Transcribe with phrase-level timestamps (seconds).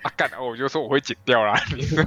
[0.00, 1.54] 啊干，我就说我会剪掉啦。
[1.76, 2.04] 你说，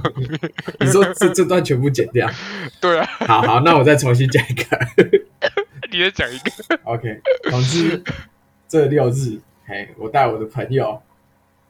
[0.80, 2.28] 你说这这段全部剪掉？
[2.80, 3.06] 对啊。
[3.20, 4.78] 好好，那我再重新讲一个。
[5.92, 6.80] 你再讲一个。
[6.84, 8.02] OK，总之
[8.66, 11.00] 这六日，哎，我带我的朋友，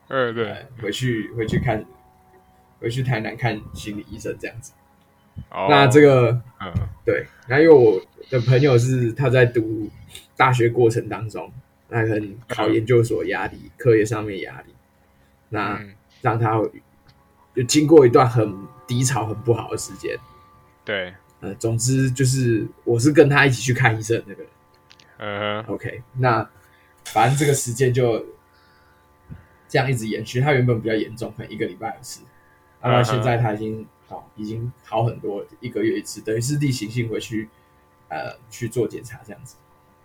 [0.07, 1.85] 嗯，对，回去回去看，
[2.79, 4.73] 回去台南看心理医生这样子。
[5.51, 5.67] 哦。
[5.69, 6.73] 那这个，嗯，
[7.05, 9.89] 对，那因为我的朋友是他在读
[10.35, 11.51] 大学过程当中，
[11.89, 14.73] 那可能考研究所压力，课业上面压力。
[15.49, 15.79] 那
[16.21, 16.61] 让他
[17.55, 18.55] 就经过一段很
[18.85, 20.17] 低潮、很不好的时间。
[20.85, 24.51] 对，呃，总之就是我是跟他一起去看医生的那个人。
[25.19, 26.47] 嗯，OK，那
[27.05, 28.23] 反正这个时间就
[29.67, 30.39] 这样一直延续。
[30.39, 32.21] 他原本比较严重，可能一个礼拜一次，
[32.79, 37.49] 然后现在他已经好，已经好很多，一个月一次，等于是例行性回去
[38.09, 39.55] 呃去做检查这样子。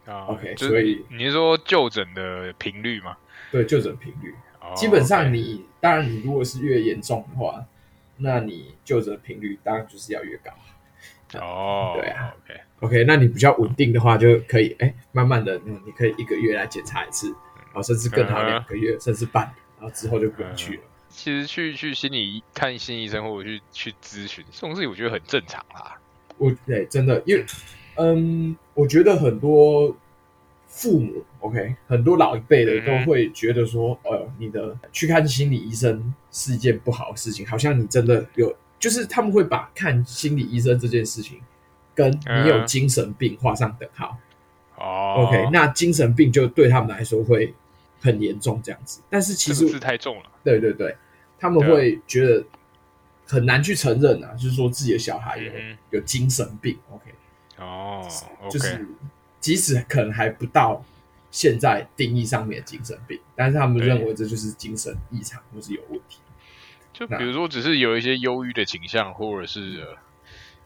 [0.07, 3.17] 啊，OK，所以你是说就诊的频率吗？
[3.53, 4.35] 对，就诊频率。
[4.75, 7.65] 基本上，你当然，你如果是越严重的话，
[8.19, 10.53] 那你就诊频率当然就是要越高。
[11.41, 20.83] 哦，对啊，OK，OK，那你比较稳定的话，就可以哎，慢慢的，你可以一个月来检查一次，然后甚至更好两个月，甚至半年，然后之后就不用去了。
[21.09, 25.99] 其实去去心理看心理医生，或者去去咨询这种事情，我觉得很正常啦。
[26.39, 27.45] 我对真的，因为
[27.97, 29.97] 嗯，我觉得很多。
[30.75, 41.39] 父母，OK，很多老一辈的都会觉得说，呃、嗯，你的去看心理医生是一件不好的事情，好像你真的有，就是他们会把看心理医生这件事情
[41.95, 44.17] 跟你有精神病画上等号。
[44.79, 47.53] 哦、嗯、，OK，那精神病就对他们来说会
[48.01, 50.23] 很严重这样子，但是其实是太重了。
[50.43, 50.97] 对对对，
[51.39, 52.43] 他们会觉得
[53.27, 56.79] 很难去承认啊，就是说自己的小孩有、嗯、有精神病。
[56.91, 57.11] OK，
[57.59, 58.09] 哦，
[58.51, 58.89] 就是。
[59.43, 60.83] 即使可能还不到
[61.33, 66.21] 现在定义上面的精神病，但是他们认为这就是精神异常或是有问题。
[66.93, 69.99] 就比如说，只是有一些忧郁的倾向，或者是、呃、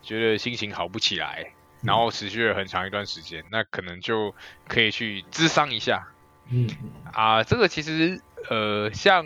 [0.03, 4.35] 觉得心情好不起来，然后持续了很长一段时间，嗯、那可能就
[4.69, 6.09] 可以去咨商一下。
[6.51, 6.69] 嗯
[7.13, 8.21] 啊，这个其实
[8.51, 9.25] 呃，像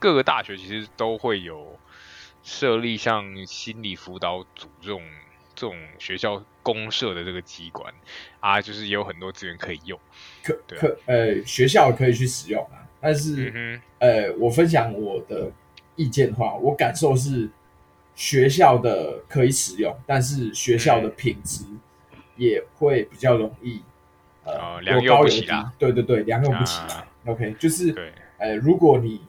[0.00, 1.78] 各个大学其实都会有
[2.42, 5.00] 设立像心理辅导组这种。
[5.56, 7.92] 这种学校公社的这个机关
[8.40, 9.98] 啊，就是也有很多资源可以用，
[10.42, 12.86] 可可呃，学校可以去使用啊。
[13.00, 15.50] 但是、嗯、呃，我分享我的
[15.96, 17.48] 意见的话，我感受是
[18.14, 21.64] 学校的可以使用，但是学校的品质
[22.36, 23.82] 也会比较容易、
[24.44, 25.72] 嗯、呃良莠不齐啊。
[25.78, 27.06] 对对对，良莠不齐啊。
[27.26, 29.22] OK，就是呃，如果你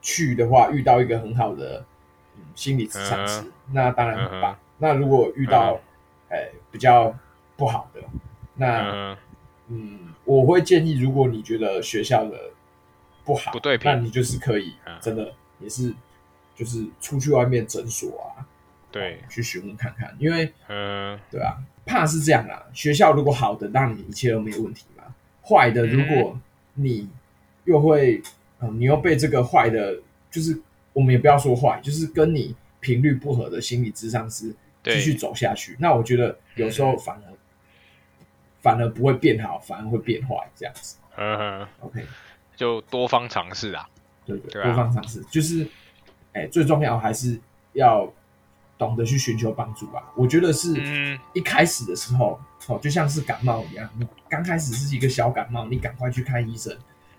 [0.00, 1.84] 去的话，遇到一个很好的、
[2.36, 3.42] 嗯、心理咨商师，
[3.72, 4.52] 那当然很棒。
[4.52, 5.78] 嗯那如果遇到，
[6.70, 7.14] 比较
[7.56, 8.00] 不好的，
[8.54, 9.16] 那，嗯，
[9.68, 12.38] 嗯，我会建议，如果你觉得学校的
[13.24, 15.92] 不好，不对，那你就是可以，真的也是，
[16.54, 18.46] 就是出去外面诊所啊，
[18.90, 22.64] 对，去询问看看，因为，嗯，对啊，怕是这样啦。
[22.72, 25.04] 学校如果好的，那你一切都没有问题嘛。
[25.42, 26.38] 坏的，如果
[26.74, 27.08] 你
[27.64, 28.22] 又会，
[28.60, 30.00] 嗯，你又被这个坏的，
[30.30, 30.60] 就是
[30.92, 34.54] 我们也不要说坏，就是跟你频率不合的心理咨商师。
[34.82, 37.38] 继续走下去，那我觉得有时候反而、嗯、
[38.62, 40.96] 反而不会变好，反而会变坏，这样子。
[41.16, 42.04] 嗯哼，OK，
[42.56, 43.88] 就多方尝试啊。
[44.24, 45.64] 对对，多方尝试就是，
[46.32, 47.38] 哎、欸，最重要还是
[47.72, 48.10] 要
[48.78, 50.10] 懂得去寻求帮助吧。
[50.14, 56.74] 我觉得是一开始的时候，哦、嗯，就像是感冒一样，你刚开始是一个小感冒，你赶快去看医生，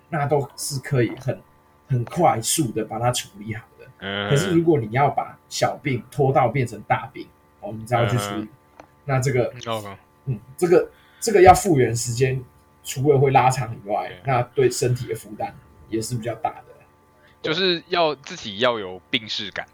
[0.10, 1.40] 那都是可以很
[1.88, 3.86] 很快速的把它处理好的。
[4.00, 7.28] 嗯，可是如果你要把小病拖到变成大病，
[7.62, 8.48] 我们知道去处理，
[9.06, 9.54] 那这个.
[10.26, 12.40] 嗯，这个这个要复原时间，
[12.84, 15.52] 除了会拉长以外.那对身体的负担
[15.90, 16.66] 也是比较大的。
[17.42, 19.66] 就是要自己要有病识感，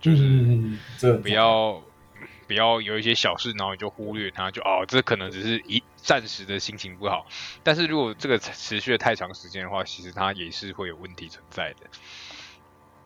[0.00, 0.78] 就是
[1.22, 1.72] 不要、
[2.20, 7.26] 嗯、不要有一些小事，然后你就忽略它，就哦，这可能只是一暂时的心情不好。
[7.64, 11.78] 但是如果这个持续的太长时间的话，其实它也是会有问题存在的。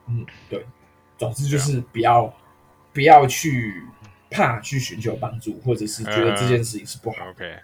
[0.07, 0.67] 嗯，对，
[1.17, 2.35] 总之就是不要、啊、
[2.93, 3.87] 不要去。
[4.31, 7.25] 怕去寻求帮助，或者是觉得这件事情是不好。
[7.25, 7.59] Uh, OK，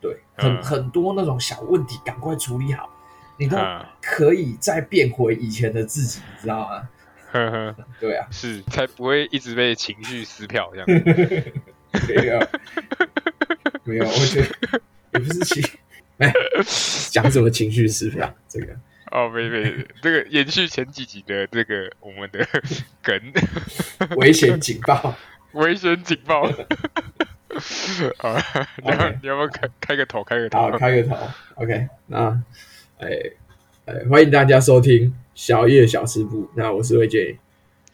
[0.00, 2.88] 对，很、uh, 很多那种小问题，赶快处理好，
[3.38, 3.56] 你都
[4.00, 6.88] 可以再变回以前的自己，uh, 你知道吗？
[7.32, 11.52] 呵呵，对啊，是才不会一直被情绪撕票这样子。
[12.08, 12.48] 没有，
[13.84, 14.80] 没有，我觉得
[15.12, 15.62] 也不是情，
[16.18, 16.32] 哎，
[17.10, 18.34] 讲什么情绪撕票？
[18.48, 18.74] 这个
[19.10, 22.46] 哦，没没，这个延续前几集的这个我们的
[23.02, 23.20] 梗，
[24.16, 25.14] 危险警报。
[25.52, 26.42] 危险警报！
[28.18, 28.34] 好，
[28.82, 30.24] 你要你要不要开开个头？
[30.24, 30.58] 开个头？
[30.58, 31.16] 好，开个头。
[31.56, 32.42] OK，那，
[32.98, 33.08] 哎，
[33.84, 36.50] 哎，欢迎大家收听小叶小吃部。
[36.56, 37.36] 那我是魏建，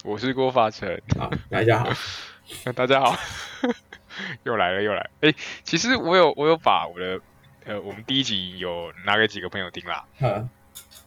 [0.05, 0.89] 我是郭发成。
[1.19, 1.93] 好，大家好，
[2.73, 3.19] 大家好，
[4.45, 5.11] 又来了又来了。
[5.23, 7.21] 哎、欸，其实我有我有把我的
[7.65, 10.49] 呃，我们第一集有拿给几个朋友听啦，嗯，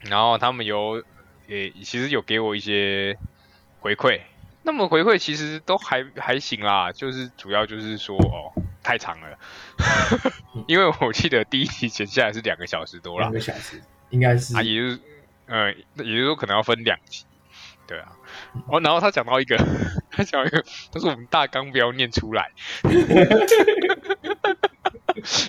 [0.01, 1.01] 然后他们有
[1.47, 3.17] 也、欸、其实有给我一些
[3.79, 4.19] 回馈。
[4.63, 8.53] 那么回馈其实都还还行啦，就是主要就是说哦，
[8.83, 9.37] 太长了，
[10.67, 13.81] 因为我记得第一集剪下来是两个小时多了，两个小时
[14.11, 14.99] 应该是啊，也就是
[15.47, 17.25] 呃，也就是说可能要分两集，
[17.87, 18.11] 对啊，
[18.67, 19.57] 哦，然后他讲到一个，
[20.11, 22.51] 他讲一个，他说我们大纲不要念出来，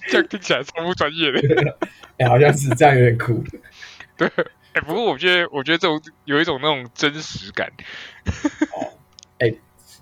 [0.09, 1.39] 这样听起来超不专业的，
[2.19, 3.45] 哎、欸，好像是这样有点酷，
[4.17, 4.27] 对，
[4.73, 7.71] 哎、欸，不过我觉得我觉得这种有一种那种真实感。
[8.25, 8.33] 哎、
[8.81, 8.93] 欸，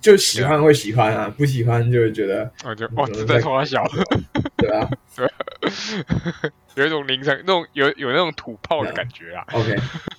[0.00, 3.85] 就喜欢会喜欢啊，不喜欢就会觉得，我就哇，这在说小，
[4.56, 5.29] 对啊，对，
[6.76, 9.44] 有一种凌晨那种有有那种土炮的感觉啊。
[9.52, 9.76] OK，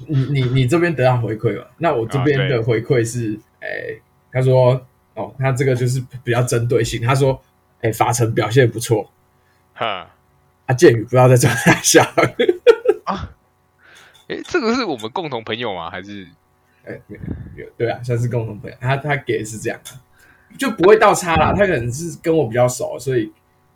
[0.07, 1.65] 你你你这边得到回馈嘛？
[1.79, 4.01] 那我这边的回馈是，哎、啊欸，
[4.31, 4.85] 他说，
[5.15, 7.01] 哦，他这个就是比较针对性。
[7.01, 7.41] 他说，
[7.81, 9.11] 哎、欸，法成表现不错，
[9.73, 10.07] 哈，
[10.67, 12.03] 啊，剑宇不要再这么大笑
[13.05, 13.29] 啊。
[14.27, 15.89] 哎、欸，这个是我们共同朋友吗？
[15.89, 16.27] 还是？
[16.85, 17.01] 哎、欸，
[17.55, 18.75] 有对啊，算是共同朋友。
[18.81, 21.53] 他他给的是这样的，就不会倒差啦。
[21.53, 23.31] 他可能是跟我比较熟，所以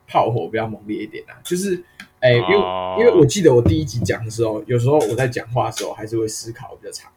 [0.08, 1.38] 炮火比较猛烈一点啊。
[1.44, 1.76] 就是
[2.20, 7.12] 哎、欸，因为、哦、因为我记得我第一集讲的时候，有时候我在讲话的时候还是会思考比较长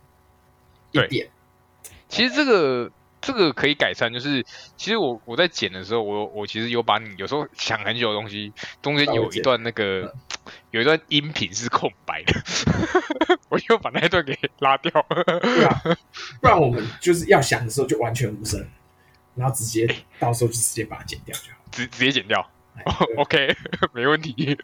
[0.93, 1.29] 一点。
[2.08, 2.90] 其实这个
[3.20, 4.44] 这个可以改善，就是
[4.76, 8.52] 其实我我在剪的时候，我我其实有把你有时候想很久的东西，
[8.82, 10.14] 中间有一段那个。
[10.70, 12.32] 有一段音频是空白的，
[13.48, 15.24] 我又把那一段给拉掉了。
[15.40, 15.82] 对啊，
[16.40, 18.66] 不然我们就是要想的时候就完全无声，
[19.34, 19.86] 然后直接
[20.18, 22.50] 到时候就直接把它剪掉就好，直直接剪掉。
[23.18, 23.56] OK，
[23.92, 24.56] 没问题。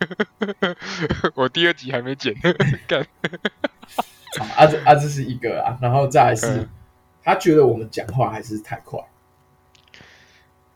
[1.34, 2.32] 我第二集还没剪，
[2.86, 3.04] 干。
[4.38, 6.68] 好，啊这啊这是一个啊，然后再来是、嗯，
[7.24, 9.00] 他觉得我们讲话还是太快。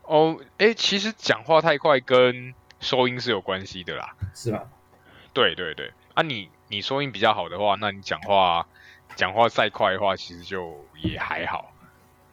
[0.03, 4.63] 哦，哎，其实讲话太快跟收音是有关系的啦，是吗？
[5.33, 8.67] 对对对，啊你，你你收音比较好的话，那你讲话
[9.15, 11.73] 讲话再快的话，其实就也还好。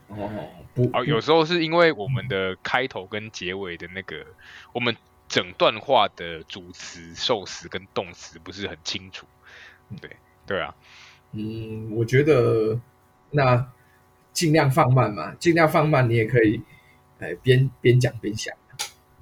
[0.08, 4.24] 哦，不哦，有时候是因为我们的开头跟结尾的那个，
[4.72, 4.96] 我们
[5.28, 9.26] 整段话的主词、受词跟动词不是很清楚。
[10.00, 10.10] 对
[10.46, 10.74] 对啊，
[11.32, 12.78] 嗯，我觉得
[13.30, 13.68] 那
[14.32, 16.62] 尽量放慢嘛，尽量放慢，你也可以
[17.18, 18.54] 哎边边讲边想。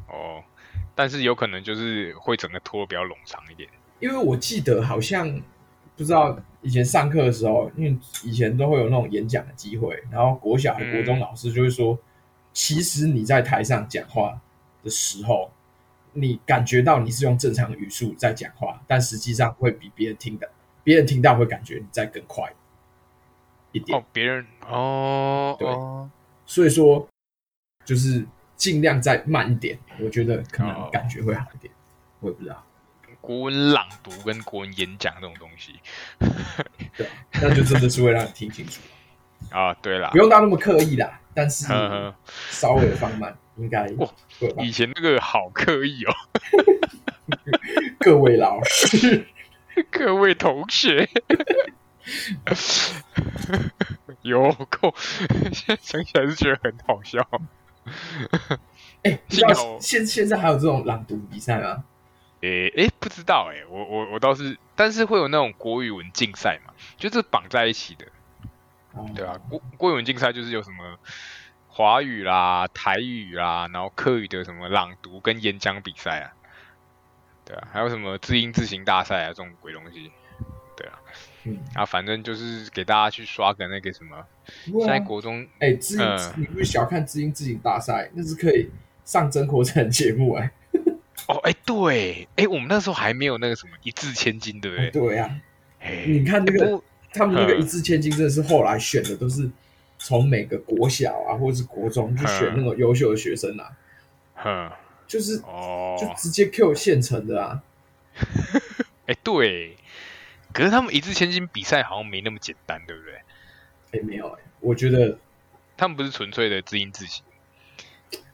[0.09, 0.45] 哦。
[0.95, 3.69] 但是有可能就是会整个拖比较冗长一点，
[3.99, 5.29] 因为我记得好像
[5.97, 11.99] 不知道以前上课的时候，因为以前都会有那种演讲的机会，然后国小、国中老师就会说，
[12.53, 14.41] 其实你在台上讲话
[14.83, 15.51] 的时候，
[16.13, 20.49] 你感觉到你是用正常的语速在讲话，但实际上会比别人听的，
[20.85, 22.53] 别人听到会感觉你在更快
[23.73, 23.99] 一点。
[23.99, 25.69] 哦，别人哦，对，
[26.47, 27.09] 所以说
[27.85, 28.25] 就是。
[28.65, 31.71] 尽量再慢一点，我觉得可能感觉会好一点。
[31.75, 31.77] 哦、
[32.21, 32.65] 我也不知道，
[33.21, 35.79] 国文朗读跟国文演讲这种东西，
[36.97, 37.07] 对，
[37.43, 38.81] 那就真的是会让你听清楚
[39.55, 39.75] 啊。
[39.75, 41.67] 对啦，不用到那么刻意啦，但是
[42.49, 43.87] 稍微放慢应该。
[43.99, 44.09] 哇，
[44.63, 46.15] 以前那个好刻意哦。
[48.01, 49.27] 各位老师，
[49.91, 51.11] 各位同学，
[54.23, 54.95] 有够，
[55.53, 57.29] 现在想起来是觉得很好笑。
[59.05, 61.85] 哎、欸，幸好现现在还有这种朗读比赛吗？
[62.41, 68.07] 诶、欸、诶、欸，不知道诶、欸，我我我倒是，但是会有那种国语文竞赛嘛，就是绑在一起的，
[68.93, 70.99] 哦、对啊，国国语文竞赛就是有什么
[71.69, 76.33] 华语啦、台语啦，然后客语的什么朗读跟演讲比赛啊，
[77.45, 80.13] 对啊，还有什么字音字形大赛啊，这种鬼东西。
[81.45, 84.27] 嗯，啊，反正就是给大家去刷个那个什么，
[84.87, 88.71] 在国中，哎、欸，知音、呃，你不是小看知音知音大赛，那是可以
[89.05, 90.81] 上真国产节目哎、欸。
[91.29, 94.89] 哦，哎、欸，对，哎、欸，我们那时候还没有那个什么一字千金，对不对？
[94.89, 95.41] 哦、对呀、
[96.07, 96.83] 你看那个、欸、
[97.13, 99.51] 他们那个一字千金，真的是后来选的，都是
[99.99, 103.71] 从每个国小啊，或者是国中去选那种优秀的学生啊。
[104.45, 104.71] 嗯，
[105.07, 107.63] 就是哦，就直接 Q 现成的啊。
[109.07, 109.77] 哎、欸，对。
[110.55, 113.15] 可是他们一字千金比赛好像没那么简单，对不对？
[113.17, 115.19] 哎、欸，没有哎、欸，我觉得
[115.77, 117.25] 他们不是纯粹的字音字形。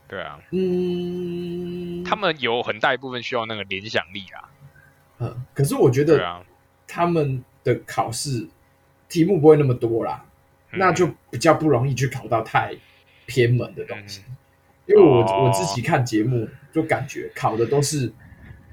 [0.07, 4.49] 对啊，嗯，他们有很大一部分需要那个联想力啊。
[5.21, 6.45] 嗯，可是我觉得，
[6.87, 8.49] 他们的考试
[9.09, 10.25] 题目不会那么多啦、
[10.73, 12.77] 嗯，那就比较不容易去考到太
[13.27, 14.23] 偏门的东西。
[14.29, 14.37] 嗯、
[14.87, 18.13] 因为我、哦、我自己看节目，就感觉考的都是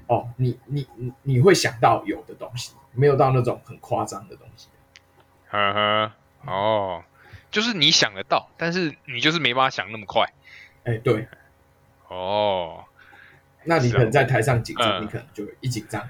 [0.06, 2.72] 哦，你你你你会想到有的东西。
[2.92, 4.68] 没有到那种很夸张的东西，
[5.48, 6.12] 呵呵，
[6.46, 7.04] 哦，
[7.50, 10.24] 就是你想得到，但是你就是没办法想那么快。
[10.84, 11.26] 哎、欸，对。
[12.08, 12.84] 哦，
[13.64, 16.08] 那你可能在台上紧张，嗯、你可能就一紧张，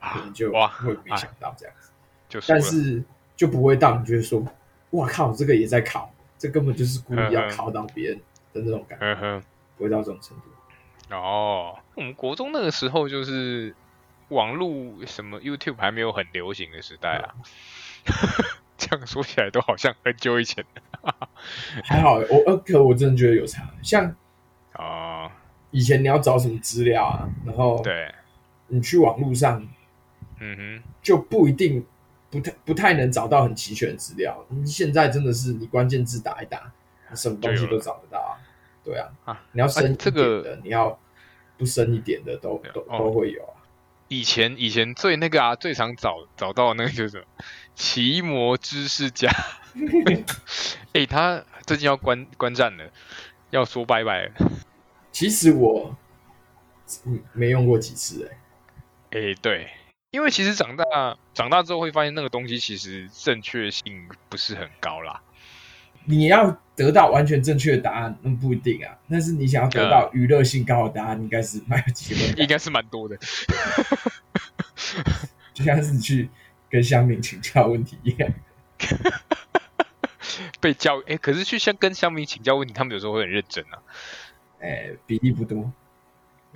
[0.00, 1.92] 可能就会没想到这样子。
[2.28, 3.00] 就但是
[3.36, 4.44] 就不会到你觉得说，
[4.90, 8.18] 哇靠，这个也在考，这根本就是故意要考到别人
[8.52, 9.42] 的那种感觉，嗯、
[9.76, 11.14] 不会到这种程度。
[11.14, 13.72] 哦，我们国中那个时候就是
[14.28, 17.34] 网络什么 YouTube 还没有很流行的时代啊，
[18.06, 18.12] 嗯、
[18.76, 20.64] 这样说起来都好像很久以前
[21.84, 24.14] 还好，我呃，可我真的觉得有差，像。
[24.72, 25.32] 啊，
[25.70, 27.26] 以前你要找什么资料啊？
[27.46, 28.14] 然后对，
[28.66, 29.66] 你去网络上，
[30.38, 31.82] 嗯哼，就不一定
[32.28, 34.44] 不太不太能找到很齐全的资料。
[34.66, 36.70] 现在真的是你关键字打一打，
[37.14, 38.36] 什么东西都找得到啊。
[38.84, 40.10] 对啊，啊，你要深一点的，啊这
[40.42, 40.98] 个、你要
[41.56, 43.55] 不深一点的都都、哦、都会有啊。
[44.08, 47.24] 以前以前最那个啊，最常找找到的那个就是
[47.74, 49.30] 奇魔知识家。
[50.92, 52.90] 哎、欸，他最近要关关站了，
[53.50, 54.32] 要说拜拜了。
[55.12, 55.96] 其实我
[57.32, 58.30] 没用过几次
[59.10, 59.70] 哎、欸，哎，对，
[60.10, 60.84] 因为其实长大
[61.34, 65.22] 长大之后会发现那个东西其实正确性不是很高啦。
[66.06, 68.96] 你要得到完全正确的答案，那不一定啊。
[69.10, 73.16] 但是你想要得到娱乐性高的答案，应该是蛮有机会，应该是蛮多的。
[75.52, 76.28] 就像是你去
[76.70, 78.30] 跟乡民请教问题一样，
[80.60, 83.82] 被教育哎、欸，可是去向跟乡民请教问题，他们有时候会很认真啊。
[84.60, 85.72] 哎、欸，比例不多。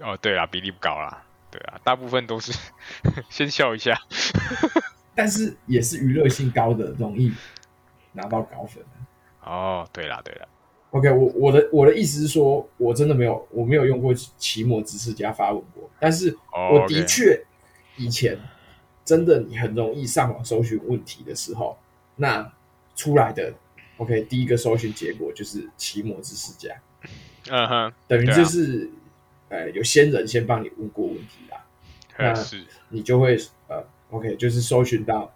[0.00, 1.23] 哦，对啦，比例不高啦。
[1.50, 2.52] 对啊，大部分都是
[3.28, 3.99] 先笑一下。
[5.14, 7.33] 但是也是娱乐性高的，容易
[8.12, 8.83] 拿到高分。
[9.44, 10.47] 哦，对啦，对啦。
[10.90, 17.40] OK，我我的我的意思是说，我真的没有我没有用过奇摩知识家发文过，但是我的确
[17.97, 18.37] 以前
[19.04, 21.78] 真的你很容易上网搜寻问题的时候，
[22.16, 22.52] 那
[22.97, 23.54] 出来的
[23.99, 26.75] OK 第一个搜寻结果就是奇摩知识家。
[27.49, 28.90] 嗯哼，等于就是，
[29.49, 31.64] 呃，有先人先帮你问过问题啦，
[32.18, 32.35] 那
[32.88, 35.32] 你就会呃，OK，就是搜寻到，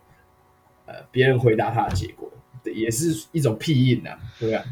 [0.84, 2.30] 呃，别人回答他的结果，
[2.64, 4.64] 也是一种屁印呐，对啊。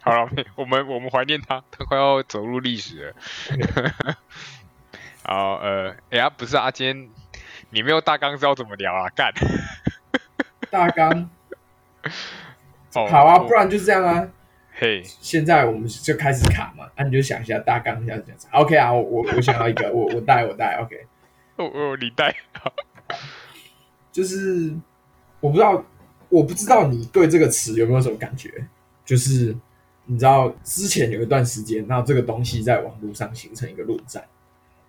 [0.00, 3.14] 好了，我们我们怀念他，他快要走入历史了。
[5.24, 7.08] 好，呃，哎呀，不是啊，今天
[7.70, 9.08] 你没有大纲，知道怎么聊啊？
[9.10, 9.32] 干，
[10.70, 11.30] 大纲。
[12.94, 14.28] Oh, 好啊，不然就是这样啊。
[14.74, 16.88] 嘿.现在我们就开始卡嘛。
[16.96, 18.48] 啊，你就想一下大纲，一下这样子。
[18.52, 20.76] OK 啊，我我我想要一个，我我带我带。
[20.76, 21.06] OK，
[21.56, 22.34] 哦哦，你带。
[24.12, 24.72] 就是
[25.40, 25.84] 我不知道，
[26.28, 28.64] 我不知道你对这个词有没有什么感觉？
[29.04, 29.56] 就是
[30.04, 34.24] 你知道之前有一段时间，然后这个东西在网络上形成一个论战，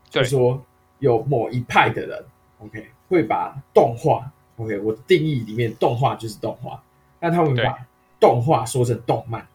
[0.10, 0.64] 就是说
[1.00, 2.26] 有某一派的人
[2.60, 6.82] ，OK，会把动画，OK，我定义里面动画就是动画，
[7.20, 7.78] 那他们把
[8.20, 9.48] 动画说成动漫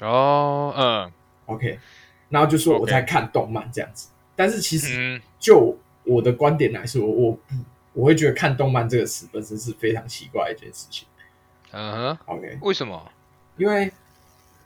[0.00, 1.12] 哦，嗯
[1.46, 1.78] ，OK，
[2.28, 7.54] 然后就说我在看动漫这样子，但是其实就我的观点来说，我不
[7.96, 11.08] 我会觉得看动漫这个词本身是非常奇怪的一件事情。
[11.72, 13.10] 嗯哼，OK，为什么？
[13.56, 13.90] 因为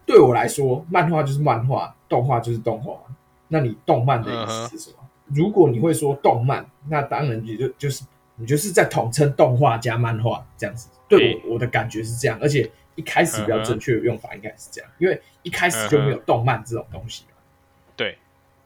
[0.05, 3.01] 对我来说，漫画就是漫画，动画就是动画。
[3.49, 4.97] 那你动漫的意思是什么？
[5.27, 10.89] 如果你会说动漫，那当然你就就是你就是在统称动画加漫画这样子。
[11.09, 12.71] 对我我的感觉是这样，而且。
[12.97, 17.37] 一开始比较正确的用法应该是这样，因为一开始就没有动漫这种东西嘛。
[17.97, 18.19] 对，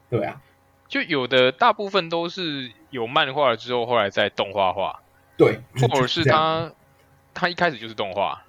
[0.09, 0.41] 对啊，
[0.89, 5.01] 就有的大部分都是有漫画了之后，后来再动画化。
[5.37, 6.71] 对，或者是他
[7.33, 8.41] 他一开始就是动画。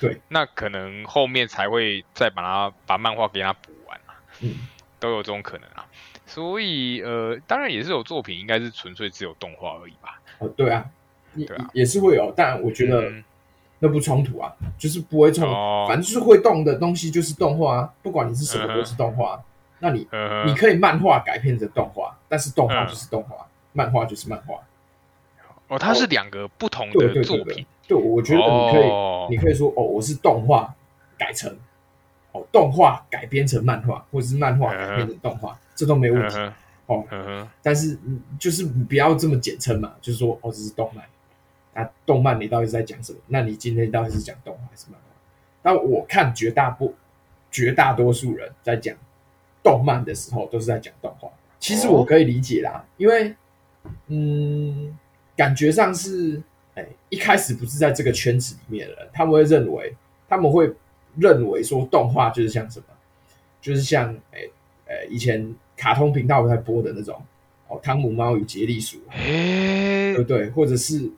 [0.00, 4.14] 对，那可能后面才会再把它把漫画给它补完嘛。
[4.40, 4.68] 嗯，
[5.00, 5.86] 都有这种可能啊。
[6.26, 10.20] 所以呃，当然也是有作品应该是纯粹只有动画而已吧。
[10.38, 10.84] 哦，对啊，
[11.34, 13.10] 也也是会有，但我觉得。
[13.80, 19.34] 那不冲突啊，就是不会冲，哦、反正就是会动的东西就是动画啊，不管你是什么都是动画。
[19.34, 19.44] 嗯、
[19.80, 20.08] 那你、
[20.46, 24.58] 你可以漫画改编成动画，但是动画就是动画，嗯、漫画就是漫画。
[25.68, 27.44] 哦，它是两个不同的作品。
[27.44, 30.74] 对，对，对，对，对，我觉得你可以，哦、你可以说哦，我是动画
[31.18, 31.54] 改成
[32.32, 36.52] 哦，动画改编成漫画，或者是漫画改编成动画，嗯、这都没问题、嗯、
[36.86, 37.04] 哦。
[37.10, 37.98] 嗯、但是
[38.38, 41.04] 就是你不要这么简称嘛，就是说哦，这是动漫。
[41.74, 43.18] 啊，动漫你到底是在讲什么？
[43.26, 45.06] 那你今天到底是讲动画还是漫画？
[45.62, 46.94] 那我看绝大部
[47.50, 48.94] 绝大多数人在讲
[49.62, 51.28] 动漫的时候，都是在讲动画。
[51.58, 53.34] 其实我可以理解啦，因为
[54.08, 54.96] 嗯，
[55.36, 56.42] 感觉上是
[56.74, 59.94] 哎、欸，一开始不是在这个圈子里面的人，他们会认为
[60.28, 60.72] 他们会
[61.16, 62.86] 认为说动画就是像什么，
[63.60, 64.40] 就是像哎、
[64.86, 67.14] 欸欸、以前卡通频道在播的那种
[67.68, 71.10] 哦，哦，汤姆猫与杰利鼠，哎、欸，对对，或者是，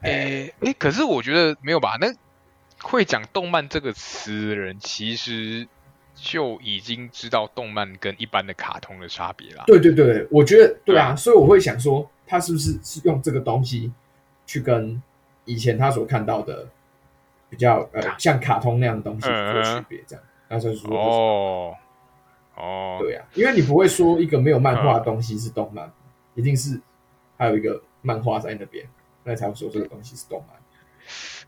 [0.00, 1.96] 哎、欸、哎、欸，可是我觉得没有吧？
[2.00, 2.12] 那
[2.82, 5.66] 会讲动漫这个词的人，其实
[6.22, 9.64] 就已经知道动漫跟一般的卡通的差别了。
[9.66, 13.92] 对对对，我觉得对啊，所以我会想说，他是不是是用这个东西
[14.46, 15.02] 去跟
[15.44, 16.68] 以前他所看到的
[17.50, 21.74] 比较呃像卡通那样的东西做区别，这样，那就是说哦。
[22.54, 25.92] 哦，对啊，因为你不会说一个没有漫画的东西是动漫，嗯、
[26.34, 26.78] 一定是
[27.38, 28.86] 还有一个漫画在那边，
[29.24, 30.56] 那才会说这个东西是动漫。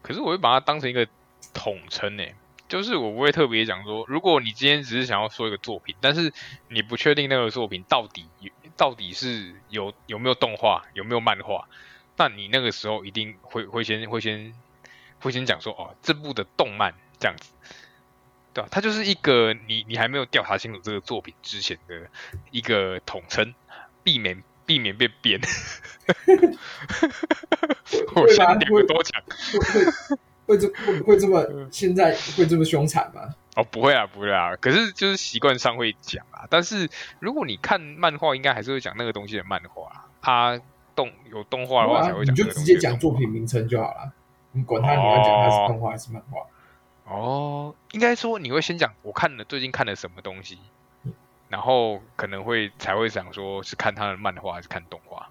[0.00, 1.06] 可是我会把它当成一个
[1.52, 2.34] 统称诶，
[2.74, 6.32] 就是我不会特别讲说，如果你今天只是想要说一个作品，但是
[6.66, 8.26] 你不确定那个作品到底
[8.76, 11.68] 到底是有有没有动画，有没有漫画，
[12.16, 14.52] 那你那个时候一定会会先会先
[15.20, 17.52] 会先讲说，哦，这部的动漫这样子。
[18.52, 22.10] 对啊，它就是一个你你还没有调查清楚这个作品之前的
[22.50, 23.54] 一个统称，
[24.02, 25.40] 避免避免被编。
[28.16, 29.22] 我先点个多讲，
[30.46, 33.34] 会会这会会这么现在会这么凶残吗？
[33.56, 34.56] 哦，不会啊，不会啊。
[34.56, 36.46] 可是就是习惯上会讲啊。
[36.50, 36.88] 但是
[37.20, 40.08] 如果你看漫画，应该还是会讲那个东西的漫画啊。
[40.20, 40.60] 它
[40.94, 44.12] 动有动画的话才会讲，你就直接讲作品名称就好了。
[44.52, 46.40] 你管他你要讲它是动画还是漫画。
[47.04, 50.58] 哦，应该说你会先讲我看了最近看了什么东西，
[51.48, 55.28] 然后可能会才会想说是看他的漫画还是看动画，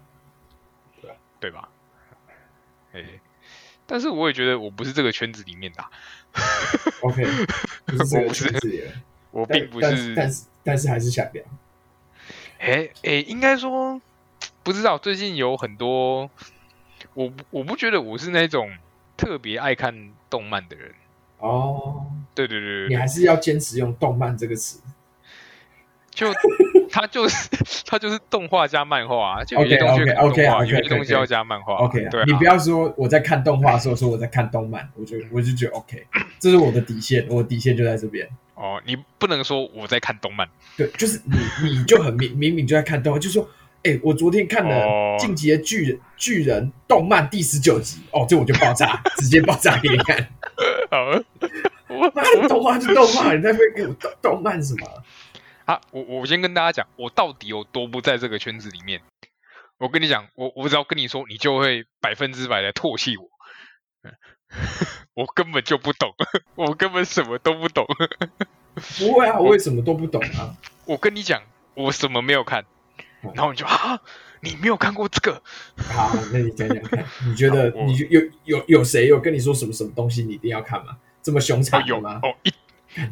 [1.02, 1.68] 对对吧？
[2.92, 3.02] 哎，
[3.86, 5.90] 但是我也觉得我不是这个圈子里面的、啊。
[7.02, 7.24] OK，
[7.86, 8.82] 不是这个圈子里，
[9.30, 11.44] 我并不是，但是但是，但是还是想聊。
[12.58, 14.00] 哎哎，应该说
[14.62, 16.30] 不知道，最近有很多，
[17.14, 18.70] 我我不觉得我是那种
[19.16, 20.92] 特别爱看动漫的人。
[21.38, 24.80] 哦，对对对，你还是要坚持用“动漫”这个词。
[26.10, 26.32] 就
[26.94, 27.48] 他就是
[27.84, 31.74] 他就是动画加漫画啊，就有些东西 OK OK 有些东西要加漫画。
[31.78, 36.06] OK，对，你不要说我在看动画的时候说我在看动漫，我就我就觉得 OK，
[36.38, 38.28] 这是我的底线，我的底线就在这边。
[38.54, 43.48] 哦，你不能说我在看动漫，对，就是你你就很明明明就在看动画，就说
[43.82, 44.76] 哎，我昨天看了
[45.18, 50.28] 《进击的巨人》巨人动漫第十九集，哦，这我就爆炸， 直接爆炸给你看。
[50.88, 51.20] 好，
[51.88, 54.86] 我动画是动画，你在那边给我动动漫什么？
[55.64, 59.00] 啊，我我先跟大家讲，我到底有多不在这个圈子里面。
[59.78, 63.28] 我跟你讲，我我只要跟你说，你就会百分之百的唾弃我。
[65.14, 66.14] 我根本就不懂，
[66.54, 67.86] 我根本什么都不懂。
[68.98, 70.54] 不会啊，我为什么都不懂啊？
[70.84, 71.42] 我跟你讲，
[71.74, 72.64] 我什么没有看，
[73.34, 74.00] 然后你就啊，
[74.40, 75.42] 你没有看过这个？
[75.76, 80.98] 好，那你讲讲看，你觉得 你有有有谁有跟你说什么什么东西你一定要看吗？
[81.22, 82.20] 这么凶残吗？
[82.22, 82.34] 哦，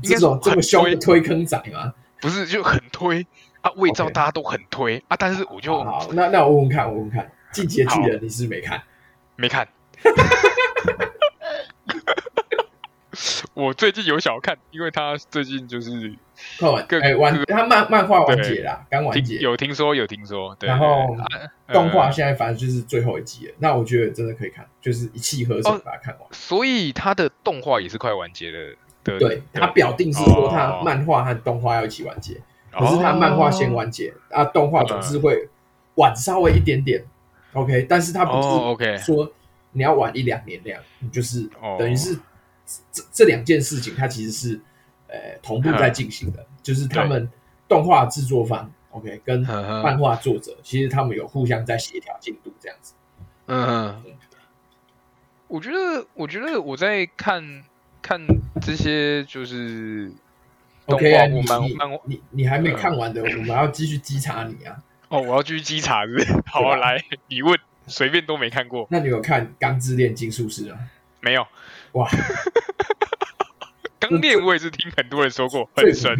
[0.02, 1.94] 一这种这么凶的推坑仔吗？
[2.22, 3.26] 不是，就很推
[3.62, 8.80] 啊，我也知道大家都很推啊，但是我就好，那那我问问看，我问问看，进击的巨人你是没看？
[9.35, 9.66] 没看。
[13.54, 16.14] 我最近有想要看，因为他最近就是
[16.58, 21.14] 看完，哎，完，他漫漫画完结了，刚完结，有听说有听说，然后
[21.72, 26.28] 动画现在反正就是最后一集了，那我觉得真的可以看，就是一气呵成把它看完。
[26.30, 35.48] 所以他的动画也是快完结了，对，他表定是说他漫画和动画要一起完结，可是他漫画先完结，啊，动画总是会
[35.96, 37.04] 晚稍微一点点
[37.52, 39.32] ，OK，但是他不是 OK 说
[39.72, 42.18] 你要晚一两年那样，你就是等于是。
[42.90, 44.58] 这这两件事情，它其实是
[45.08, 47.28] 呃同步在进行的，就是他们
[47.68, 52.94] 动画制作方，OK，跟漫画作者，其实他们有互相在协调进度这样子。
[53.46, 54.02] 嗯，
[55.48, 57.42] 我觉得，我觉得我在看
[58.02, 58.20] 看
[58.60, 60.12] 这些就是
[60.86, 64.76] ，OK 啊，你你你你还没看完的， 我们要继续稽查你啊。
[65.08, 66.32] 哦，我要继续稽查是不是？
[66.46, 68.86] 好，来，你问，随便都没看过。
[68.90, 70.78] 那你有看《钢之炼金术师》啊？
[71.20, 71.46] 没有。
[71.92, 72.08] 哇，
[74.00, 76.10] 钢炼我也是听很多人说过很神，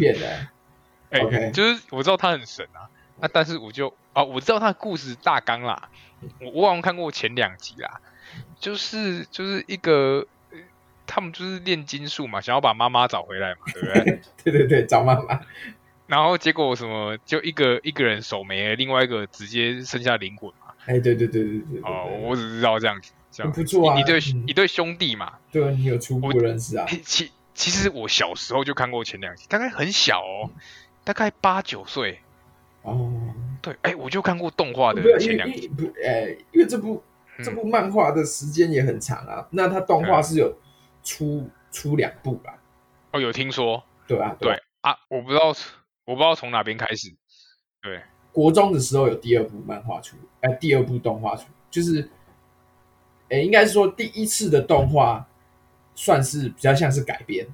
[1.09, 1.51] 哎、欸，Okay.
[1.51, 2.87] 就是我知道他很神啊，
[3.19, 5.89] 那、啊、但是我就啊，我知道他的故事大纲啦，
[6.39, 7.99] 我我好像看过前两集啦，
[8.59, 10.25] 就是就是一个
[11.13, 14.19] 他们就是炼金术嘛，想要把妈妈找回来嘛，对不对？
[14.43, 15.39] 对对对，找妈妈，
[16.07, 23.11] 然后结果什么就一个一个人手没了，另外一个直接剩下灵魂嘛，哎，对对对对对，哦，我只知道这样子。
[23.53, 25.33] 不错啊，你对你对兄弟嘛？
[25.51, 26.87] 对啊，你有初步认识啊？
[27.03, 30.49] 其其实我小时候就看过前两集，大概很小哦，
[31.03, 32.19] 大概八九岁。
[32.81, 33.11] 哦，
[33.61, 35.67] 对，哎，我就看过动画的前两集。
[35.67, 37.03] 不，哎，因为这部
[37.43, 39.47] 这部漫画的时间也很长啊。
[39.51, 40.53] 那它动画是有
[41.03, 42.57] 出出两部吧？
[43.11, 43.83] 哦，有听说？
[44.07, 45.47] 对啊，对啊，我不知道，
[46.05, 47.13] 我不知道从哪边开始。
[47.81, 52.01] 对，国中的时候有第二部漫画出，哎、呃，第二部动画出，就是，
[53.29, 55.25] 哎、欸，应该是说第一次的动画
[55.95, 57.47] 算是比较像是改编，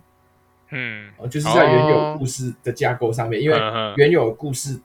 [0.69, 4.79] 嗯，就是在原有故事的架构上面，哦、因为原有故事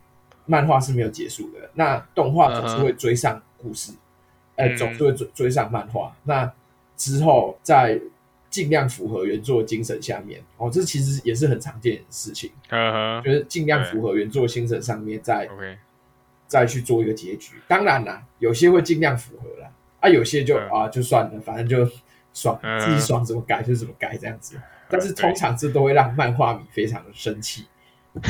[0.44, 3.92] 漫画是没有结束的，那动画总是会追上故事，
[4.57, 6.53] 哎、嗯呃，总是会追追上漫画，那
[6.96, 8.00] 之后在。
[8.55, 12.49] 尽量符合原作精神下面哦，这其实也是很常见的事情。
[12.71, 13.25] Uh huh.
[13.25, 15.49] 就是尽量符合原作精神上面再，
[16.47, 17.57] 再去做一个结局。
[17.67, 20.77] 当然啦，有些会尽量符合啦，啊，有些就、uh huh.
[20.77, 21.85] 啊就算了，反正就
[22.33, 22.87] 爽，uh huh.
[22.87, 24.57] 自己爽怎么改就怎么改这样子。
[24.88, 27.67] 但是通常这都会让漫画迷非常的生气，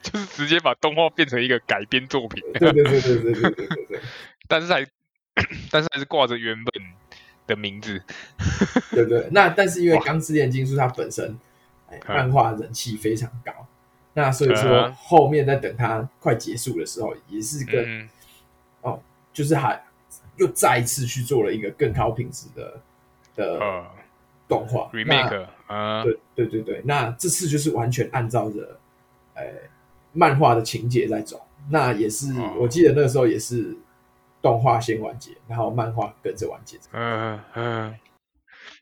[0.00, 2.40] 就是直接把动画变成一个改编作品。
[2.52, 4.00] 对对对对对对对对对。
[4.46, 4.86] 但是还
[5.72, 6.84] 但是还是挂着原本
[7.50, 8.00] 的名字，
[8.92, 9.28] 对不对？
[9.32, 11.36] 那但是因为《钢之炼金术》它本身，
[11.90, 13.66] 哎，漫画人气非常高，嗯、
[14.14, 18.08] 那所以说后面在等它快结束的时候，也是跟、嗯、
[18.82, 19.82] 哦，就是还
[20.36, 22.80] 又再一次去做了一个更高品质的
[23.34, 23.84] 的
[24.48, 28.78] 动画、嗯、remake，啊，对对对对，那这次就是完全按照着
[29.34, 29.52] 哎
[30.12, 33.76] 漫画的情节在走，那也是、哦、我记得那个时候也是。
[34.42, 36.78] 动画先完结，然后漫画跟着完结。
[36.92, 37.98] 嗯嗯，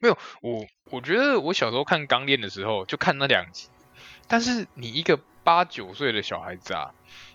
[0.01, 3.69] 没有我，我觉得我小时候看《钢炼》的时候就看那两集，
[4.27, 6.93] 但是你一个八九岁的小孩子啊，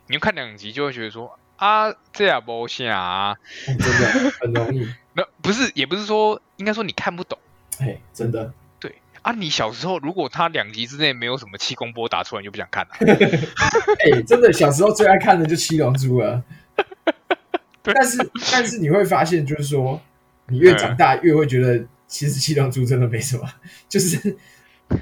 [0.07, 4.87] 你就看两集就会觉得说啊，这样不行啊，真的很容易。
[5.13, 7.37] 那不是，也不是说，应该说你看不懂。
[7.79, 8.53] 哎，真的。
[8.79, 12.93] 对啊，你小时候如果他两集之内没有什么气功波打出来，你就不想看了。
[14.03, 16.43] 哎，真的，小时候最爱看的就《七龙珠》了。
[17.83, 18.17] 但是，
[18.51, 19.99] 但是你会发现，就是说，
[20.47, 23.47] 你越长大越会觉得，其实《七龙珠》真的没什么，
[23.89, 24.37] 就是，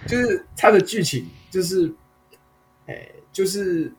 [0.08, 1.94] 就是它的剧情，就是，
[2.88, 3.92] 哎，就是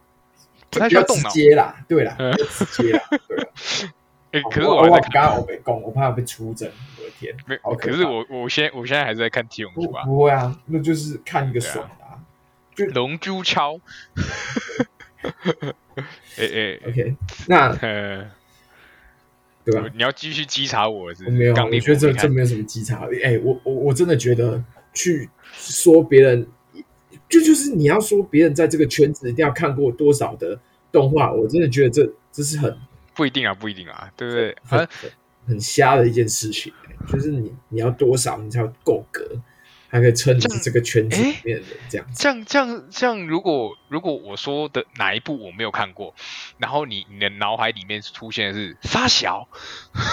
[0.71, 2.17] 比较直接啦，对啦，
[2.51, 3.45] 直接啦，对啦。
[4.51, 6.67] 可是我我刚刚我被攻，我怕被出征，
[6.99, 7.37] 我的天！
[7.79, 12.17] 可是我我现我现在还是在看《七龙珠》啊，不会啊，那就是看一个爽啊，
[12.75, 13.75] 就《龙珠超》。
[16.39, 17.15] 哎哎，OK，
[17.47, 17.79] 那。
[19.65, 19.89] 对吧？
[19.95, 21.37] 你要继续稽查我是不是？
[21.37, 23.07] 我没有，我觉得这这没有什么稽查。
[23.07, 26.47] 哎、欸，我我我真的觉得去说别人，
[27.29, 30.59] 就就是你要说别人在这个圈子一定要看过多少的
[30.91, 32.77] 动画，我真的觉得这这是很
[33.15, 34.57] 不一定啊，不一定啊，对不对？
[34.65, 34.89] 很
[35.47, 36.73] 很瞎的一件事情，
[37.09, 39.25] 就是你你要多少你才要够格。
[39.93, 43.27] 还可以称你是这个圈子里面的这样子，这样这样这样。
[43.27, 46.15] 如果如果我说的哪一部我没有看过，
[46.57, 49.47] 然后你你的脑海里面出现的是发小，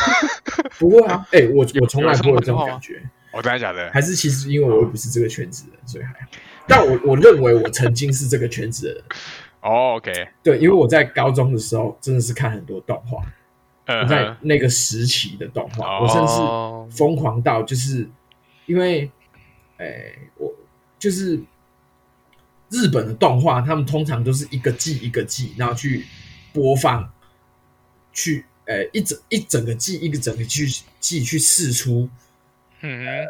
[0.78, 3.02] 不会啊，哎、欸，我我从来不会有这种感觉。
[3.32, 3.90] 我真的假的？
[3.94, 6.28] 还是其实因为我又不是这个圈子的人，所以还好。
[6.68, 9.04] 但我我认为我曾经是这个圈子的人。
[9.64, 13.24] 哦，OK，对，因为我在高中的时候真的是看很多动画，
[13.86, 14.08] 嗯、uh，huh.
[14.10, 16.04] 在那个时期的动画，uh.
[16.04, 18.06] 我甚至疯狂到就是
[18.66, 19.10] 因为。
[19.80, 20.54] 哎、欸，我
[21.00, 21.42] 就是
[22.70, 26.06] 日本的动画，他们通常都是一个季一个季，然后去
[26.52, 27.10] 播放，
[28.12, 32.10] 去呃、欸、一整一整个季一个整个季季去试出。
[32.82, 33.26] 嗯，哎、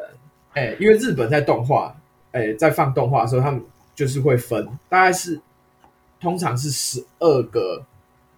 [0.55, 1.95] 欸，因为日本在动画，
[2.31, 5.39] 哎、欸，在放动画的时候，他们就是会分，大概是
[6.19, 7.85] 通常是十二个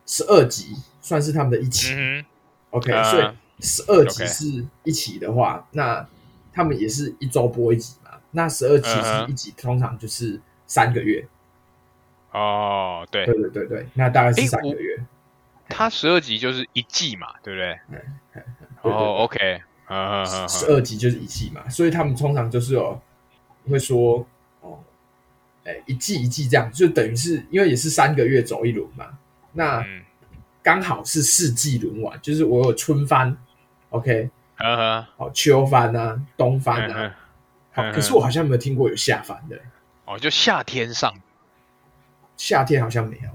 [0.05, 1.93] 十二集，算是他们的一期。
[1.95, 2.25] 嗯、
[2.71, 6.05] OK，、uh, 所以十二集是一起的话.那
[6.53, 7.93] 他们也是一周播一集。
[8.31, 11.27] 那十二集是一集，通常就是三个月。
[12.31, 14.97] 哦，对，对对对对，那大概是三个月。
[15.67, 17.79] 它十二集就是一季嘛，对不对？
[18.81, 19.61] 哦，OK，
[20.47, 23.01] 十二集就是一季嘛，所以他们通常就是有
[23.69, 24.25] 会说
[24.61, 24.79] 哦，
[25.65, 29.17] 哎，一季一季这样，就等于是因为也是三个月走一轮嘛。
[29.53, 29.85] 那
[30.63, 33.37] 刚好是四季轮完，就是我有春番
[33.89, 34.29] ，OK，
[35.17, 37.15] 好，秋番啊，冬番啊。
[37.71, 39.57] 好，可是我好像没有听过有下凡的
[40.05, 41.13] 哦，就夏天上，
[42.35, 43.29] 夏天好像没有，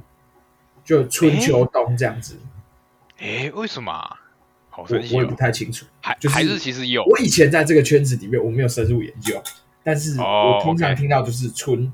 [0.84, 2.38] 就春秋冬这样子。
[3.18, 3.92] 哎，为什么？
[4.68, 7.02] 好，我我也不太清楚，还还是其实有。
[7.04, 9.42] 我以前在这个圈子里面，我没有深入研究，
[9.82, 11.90] 但是我通常听到就是春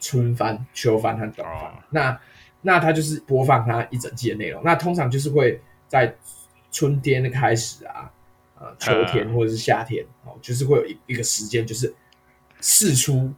[0.00, 1.72] 春番、秋番和冬番。
[1.90, 2.20] 那
[2.62, 6.16] 那他就是播放他一整季的内容，那通常就是会在
[6.72, 8.10] 春天的开始啊。
[8.58, 11.94] 呃，秋天或者是夏天哦，就是会有一一个时间，就是
[12.60, 13.32] 试出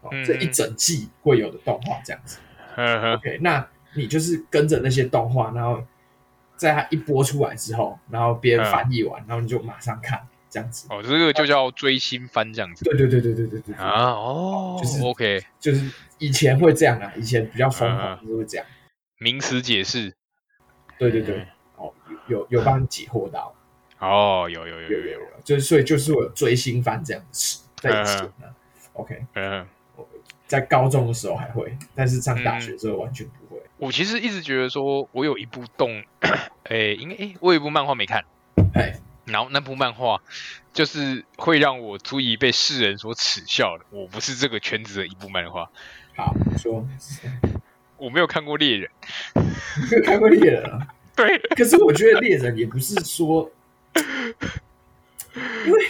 [0.00, 2.38] 哦这一整季会有的动画这样子。
[2.76, 5.84] 嗯 OK，那你就是跟着那些动画，然后
[6.56, 10.86] 在它一播出来之后，然后别人翻译完，然后你就马上看这样子。
[10.90, 12.84] 哦，这个就叫追星番这样子。
[12.84, 18.66] 对对对对对对对啊哦，就是 OK，就是以前会这样啊，以前比较疯狂就是会这样。
[19.18, 20.14] 名词解释。
[20.98, 21.92] 对对对，哦，
[22.26, 23.54] 有有帮你解惑到。
[24.00, 28.46] 哦，有有有有有，就是所以就是我有追星番这样子在一起呢。
[28.92, 29.66] OK，嗯，
[30.46, 33.60] 在高中的时候还会，但是上大学之后完全不会。
[33.76, 36.02] 我其实一直觉得说，我有一部动，
[36.64, 38.24] 哎，应该哎，我有一部漫画没看，
[38.74, 40.20] 哎，然后那部漫画
[40.72, 43.84] 就是会让我足以被世人所耻笑的。
[43.90, 45.70] 我不是这个圈子的一部漫画。
[46.16, 46.86] 好，说，
[47.98, 48.90] 我没有看过猎人，
[49.34, 50.86] 没有看过猎人啊？
[51.14, 53.50] 对，可是我觉得猎人也不是说。
[55.66, 55.86] 因为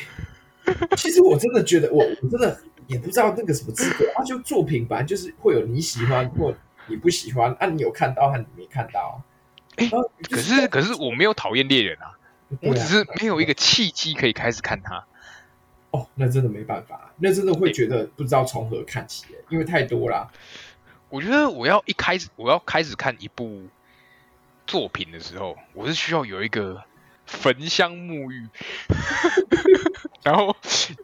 [0.97, 6.55] 其实我真的觉得我，我我真的也不知道那个什么资格啊，就作品本来就是会有你喜欢或
[6.88, 9.23] 你不喜欢啊，你有看到和你没看到，
[9.77, 9.90] 欸、
[10.31, 12.12] 可是可是我没有讨厌猎人啊，
[12.51, 15.07] 啊，我只是没有一个契机可以开始看他。
[15.90, 20.31] 哦，那真的没办法，那真的会觉得不知道从何看起，因为太多了。
[21.09, 23.62] 我觉得我要一开始我要开始看一部
[24.66, 26.83] 作品的时候，我是需要有一个。
[27.29, 28.49] 焚香沐浴，
[30.25, 30.57] 然后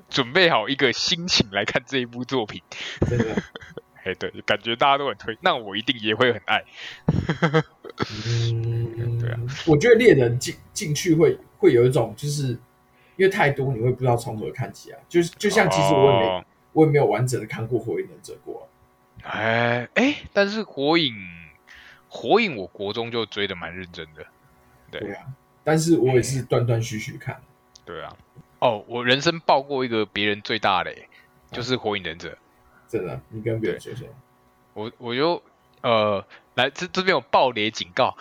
[0.08, 2.62] 准备好一个心情来看这一部作品。
[3.06, 3.42] 真的，
[4.02, 6.64] 哎，对，感觉大家都很推，那我一定也会很爱。
[8.56, 12.48] 嗯，对啊，我觉得猎人进进去会会有一种，就是
[13.16, 14.98] 因为太多，你会不知道从何看起啊。
[15.08, 18.66] 就是就像其实我也没、哦、我也没有完整的看过《火影忍者》过。
[19.22, 21.14] 哎哎，但是火影
[22.08, 24.26] 火影，我国中就追的蛮认真的。
[24.90, 25.26] 对，对啊。
[25.64, 27.40] 但是我也是断断续续看，
[27.84, 28.14] 对啊，
[28.58, 30.94] 哦，我人生爆过一个别人最大的，
[31.50, 32.28] 就是《火影忍者》，
[32.86, 34.06] 真的，你跟别人说说，
[34.74, 35.42] 我我就
[35.80, 36.24] 呃，
[36.54, 38.16] 来这这边有爆雷警告，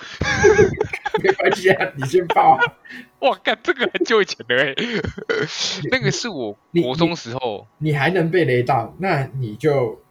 [1.22, 2.58] 没关系啊，你先爆，
[3.20, 4.74] 哇，干这个很久以前的哎，
[5.92, 7.68] 那个是我国中时候。
[7.78, 10.03] 你，你还能被雷到，那你就。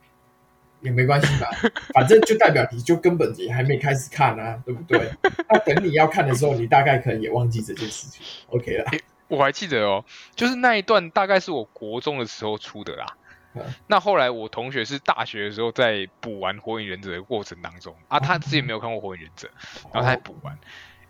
[0.82, 1.48] 也没关系吧，
[1.94, 5.10] 反正就代表你就根本也还没开始看啊，对不对？
[5.48, 8.20] 那等你要看的时候，你大概可能也忘记这件事情。
[8.48, 8.90] OK 了，
[9.28, 13.06] 我还记得哦，就是那一段大概是我国中的时候出的啦。
[13.54, 19.48] 嗯、那后来我同学是大学的时候在补完《火影忍者》的过程当中啊，他自己没有看过《火影忍者》，
[19.92, 20.58] 然后他还补完。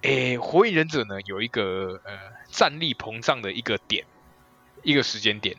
[0.03, 2.13] 诶，《火影忍者》呢有一个呃
[2.49, 4.05] 战力膨胀的一个点，
[4.83, 5.57] 一个时间点，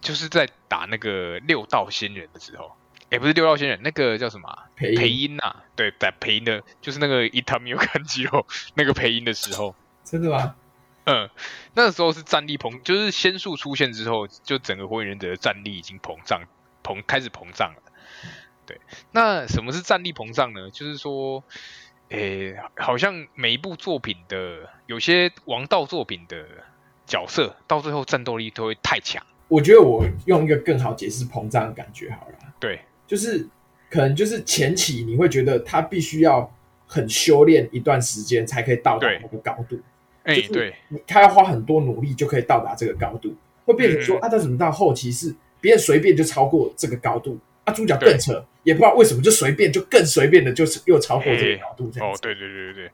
[0.00, 2.76] 就是在打那个六道仙人的时候。
[3.10, 4.66] 也不是六道仙人，那个叫什么、啊？
[4.76, 10.54] 配音，配音呐、啊，对，在配音的，就是那个伊塔米有看肌肉那个配音的时候， 真的吗？
[11.04, 11.30] 嗯，
[11.72, 16.42] 那个时候是战力膨，就是仙术出现之后，就整个火影忍者的战力已经膨胀，
[16.84, 17.82] 膨开始膨胀了。
[18.66, 18.78] 对，
[19.12, 20.70] 那什么是战力膨胀呢？
[20.70, 21.42] 就是说，
[22.10, 26.46] 诶，好像每一部作品的有些王道作品的
[27.06, 29.24] 角色，到最后战斗力都会太强。
[29.48, 32.34] 我觉得我用一个更好解释膨胀的感觉好了。
[32.60, 32.84] 对。
[33.08, 33.44] 就是
[33.90, 36.48] 可能就是前期你会觉得他必须要
[36.86, 39.80] 很修炼一段时间才可以到达那个高度，
[40.22, 40.72] 哎，对，
[41.06, 52.90] 他要花很多努力就可以到达这个高度，会变成说、嗯、啊，他怎么到后期是别人随便就超过这个高度，啊，主角更扯，也不知道为什么就随便就更随便的，就是又超过这个高度这样子，哦，对对对对对，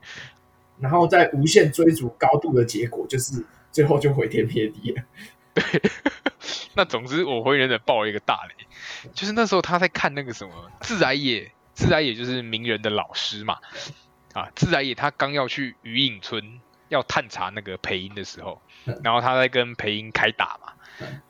[0.81, 5.03] 然后在无限追逐高度的结果就是最后就毁天灭地了，
[5.55, 5.65] 对，
[6.75, 8.67] 那总之我会忍者爆了一个大雷。
[9.13, 13.59] 就是那时候他在看那个什么自来也，自来也就是鸣人的老师嘛，
[14.33, 18.61] 啊，自来也他刚要去鱼影村要探查那个培音的时候，
[19.03, 20.73] 然后他在跟培音开打嘛，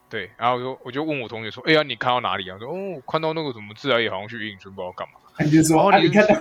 [0.08, 2.56] 对，然后我就我就问我同学说，哎呀，你看到哪里啊？
[2.58, 6.34] 说哦，看到那个什么自来也好像去鱼影村不知道干嘛，你就说，啊，你看到，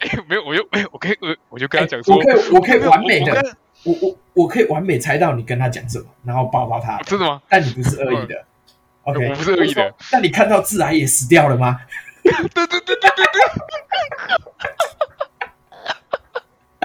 [0.00, 3.56] 哎，没有，我就哎，我可以我我就跟他讲说，我可以我可以完美的，
[3.88, 7.40] 我我我可以完美猜到你跟他讲什么，然后抱抱他，真的吗？
[7.48, 8.44] 但你不是恶意的。
[9.04, 9.94] 我不是恶意的。
[10.10, 11.80] 但你看到自然也死掉了吗？
[12.22, 13.40] 对对对对对对。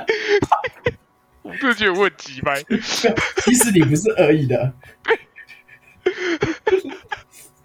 [1.42, 2.64] 我真的觉得我很鸡掰。
[3.44, 4.74] 其实你不是恶意的。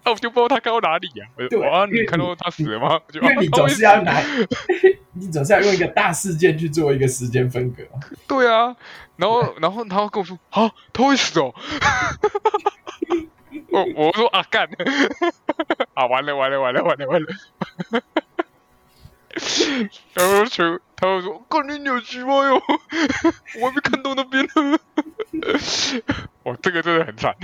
[0.09, 1.45] 那我就不知道他看到哪里呀、啊？
[1.51, 2.99] 对啊，你看到他死了吗？
[3.13, 4.19] 因为你总是要拿，
[5.13, 7.83] 你总是要用一个大事件去做一个时间分隔。
[8.27, 8.75] 对啊，
[9.17, 11.53] 然后然后然后跟我说啊，他会死哦。
[13.69, 14.67] 我我说啊干，
[15.93, 17.27] 啊完了完了完了完了完了，
[20.15, 22.55] 然后就他会说，看你扭曲吗哟，
[23.61, 24.79] 我还没看到那边呢，
[26.43, 27.35] 哇这个真的很惨，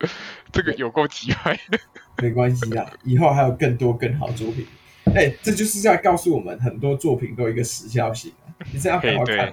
[0.52, 1.78] 这个有够奇怪的，
[2.22, 4.66] 没关系啦，以后还有更多更好作品，
[5.06, 8.32] 哎、欸，这就是在告诉我们很多作品都有一个时效性，
[8.72, 9.52] 你是要好好看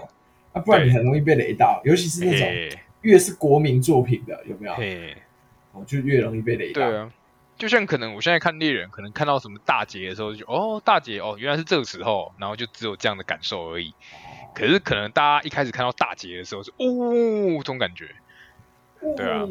[0.53, 5.83] 啊，不然你很容易被雷到，尤其是那种越是国民作品的，有没有？
[5.85, 6.89] 就越容易被雷到。
[6.89, 7.11] 对啊，
[7.55, 13.93] 就像可能我现在看猎人，可能看到什么大劫的时候就，就哦大劫哦，原来是这个时候，然后就只有这样的感受而已。
[14.55, 18.09] 可是可能大家一开始看到大劫的时候是哦这种感觉，
[19.01, 19.45] 对啊，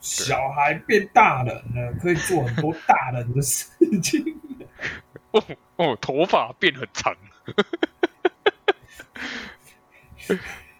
[0.00, 3.68] 小孩变大人了，可以做很多大人的事
[4.02, 4.38] 情。
[5.32, 5.42] 哦
[5.76, 7.14] 哦，头发变很长，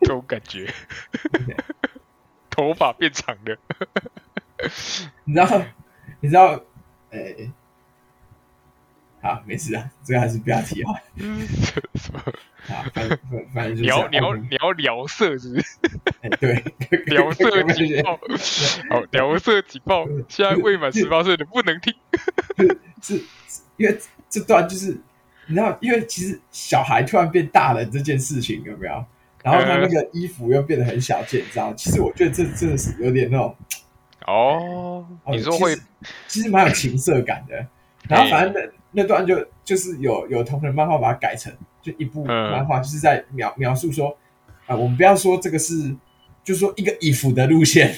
[0.00, 0.72] 这种感觉.
[2.50, 3.58] 头发变长了，
[5.24, 5.62] 你知道？
[6.20, 6.54] 你知道？
[7.10, 7.52] 哎、欸，
[9.26, 10.92] 好，没事啊，这个还是不要提啊。
[12.70, 13.18] 啊，反正
[13.52, 15.66] 反正就是聊聊聊聊色，是不是？
[16.22, 16.54] 哎，对，
[17.06, 18.20] 聊色警报，
[18.88, 21.92] 好，聊色警报，现在未满十八岁的不能听。
[23.02, 23.24] 是，是
[23.76, 24.96] 因为这段就是
[25.46, 29.04] 你知道，因为其实小孩突然变大了这件事情有没有？
[29.42, 31.74] 然后他那个衣服又变得很小件，你知道？
[31.74, 33.56] 其实我觉得这真的是有点那种
[34.26, 35.76] 哦，你说会，
[36.28, 37.66] 其实蛮有情色感的。
[38.08, 41.52] 然后反正那那段就就是有有同人漫画把它改成。
[41.82, 44.08] 就一部漫画，就是在描描述说，
[44.66, 45.94] 啊、呃，我们不要说这个是，
[46.42, 47.94] 就是说一个 if 的路线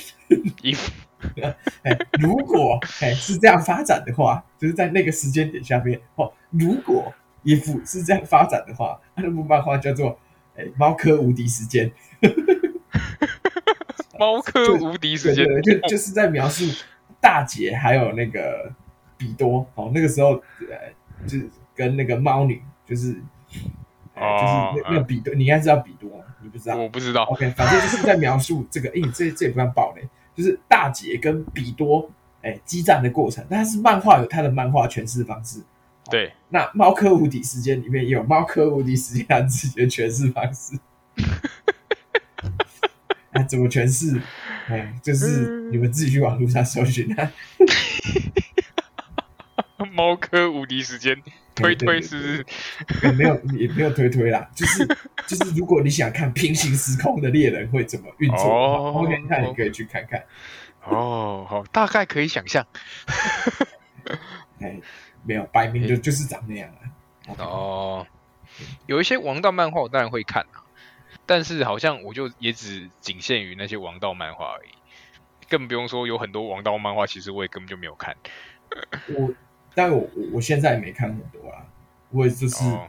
[0.62, 0.88] ，if，
[1.82, 7.10] 哎，如果哎是这样发展的话，就是在那个时间点下面哦，如果
[7.44, 10.18] if 是这样发展的话，那部漫画叫做
[10.54, 11.90] 哎猫科无敌时间，
[14.18, 16.66] 猫科无敌时间， 就就是在描述
[17.22, 18.70] 大姐还有那个
[19.18, 23.20] 比多哦，那个时候呃，就是跟那个猫女就是。
[24.20, 26.24] 哦，就是那那个比多，你应该知道比多吗？
[26.42, 26.76] 你不知道？
[26.76, 27.22] 我不知道。
[27.26, 30.02] OK，反正就是在描述这个， 哎，这这也不算暴雷，
[30.34, 32.10] 就是大姐跟比多
[32.42, 33.46] 哎激战的过程。
[33.48, 35.60] 但是漫画有它的漫画诠释方式。
[36.10, 40.76] 对，那《猫科无敌时间》里面也有《猫科无敌时间》自己的诠释方式。
[43.30, 44.20] 那 怎么诠释？
[44.66, 47.32] 哎，就是你们自己去网络上搜寻啊。
[49.92, 51.22] 猫科无敌时间。
[51.54, 52.46] 推推是不是？
[53.02, 54.86] 也没有也没有推推啦，就是
[55.26, 58.44] 就是，如果你想看平行时空的猎人会怎么运作
[58.92, 60.24] ，OK，那你可以去看看。
[60.84, 62.64] 哦，好，大概可以想象。
[64.62, 64.80] 哎，
[65.24, 66.70] 没有，摆明就就是长那样
[67.26, 67.34] 啊。
[67.38, 68.06] 哦，
[68.86, 70.62] 有一些王道漫画我当然会看啊，
[71.26, 74.68] 但是好像我就也只仅限于那些王道漫画而已，
[75.48, 78.16] 更不用说有很多王道漫画，其实我也根本就没有看。
[79.10, 79.34] 我。
[79.78, 81.64] 但我我现在也没看很多啊，
[82.10, 82.80] 我也就是、oh.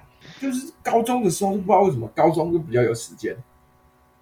[0.41, 3.37] 就是高中的时候就，不知道为什么高中就比较有时间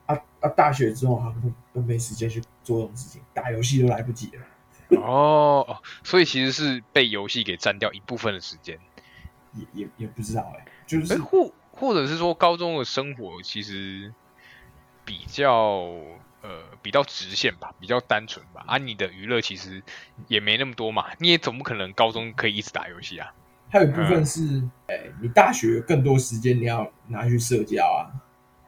[0.05, 0.49] 啊啊！
[0.49, 4.43] 大学之后好像都都没时间去做这种事情，打游戏都来不及了。
[4.99, 8.77] 哦哦，所以其实是被游戏给占掉一部分的时间，
[9.53, 14.13] 也也也不知道哎、欸，就是、欸、或或者是说高中的生活其实
[15.05, 15.85] 比较。
[16.47, 18.63] 呃，比较直线吧，比较单纯吧。
[18.65, 19.83] 啊，你的娱乐其实
[20.29, 23.33] 也没那么多嘛，你也总不可能高中可以一直打游戏啊。
[23.69, 24.41] 还有一部分是，
[24.87, 28.07] 哎、嗯欸，你大学有更多时间，你要拿去社交啊。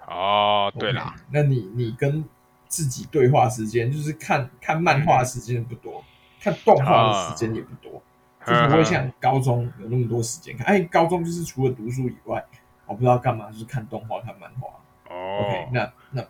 [0.05, 2.25] 哦，对啦，okay, 那你你跟
[2.67, 6.03] 自己对话时间，就是看看漫画时间不多，嗯、
[6.41, 8.03] 看动画的时间也不多，
[8.45, 10.67] 嗯、就不会像高中有那么多时间看。
[10.67, 12.43] 哎、嗯，高中就是除了读书以外，
[12.85, 14.67] 我不知道干嘛，就是看动画、看漫画。
[15.09, 16.21] 哦，OK，那那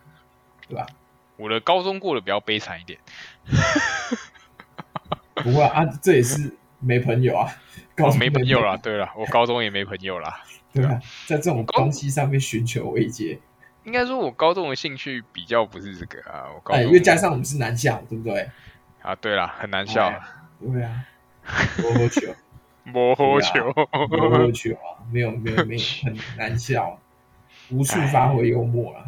[0.67, 0.85] 对吧？
[1.39, 2.99] 我的高中过得比较悲惨一点，
[5.35, 7.49] 不会啊，这也是没朋友啊，
[8.19, 8.75] 没朋友啦。
[8.75, 10.43] 对了，我高中也没朋友啦。
[10.73, 13.39] 对啊，在这种东西上面寻求慰藉。
[13.85, 16.45] 应该说，我高中的兴趣比较不是这个啊。
[16.53, 18.49] 我高中因为加上我们是男校，对不对？
[19.01, 20.13] 啊，对啦，很难笑。
[20.59, 21.05] 对啊，
[21.81, 22.35] 摸摸球，
[22.83, 23.73] 摸摸球，
[24.09, 26.99] 摸摸球啊，没有没有没有，很难笑，
[27.69, 29.05] 无处发挥幽默啊。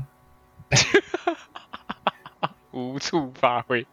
[2.71, 3.86] 无处发挥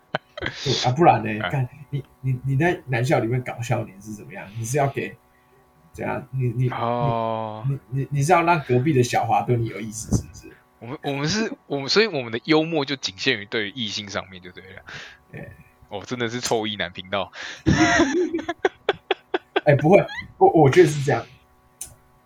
[0.86, 1.50] 啊，不然呢？
[1.50, 4.48] 看你你你在男校里面搞笑你是怎么样？
[4.56, 5.16] 你是要给
[5.92, 6.24] 怎样？
[6.30, 10.52] 你你哦，你你你是要让隔壁的小华对你有意思，是不是？
[10.78, 14.82] 我们我们是我们，所以我们的幽默就仅限于对于异性上面就对了。
[15.32, 15.50] 对，
[15.88, 17.32] 哦，真的是臭异男频道。
[19.66, 21.26] 哎，不会，我我觉得是这样。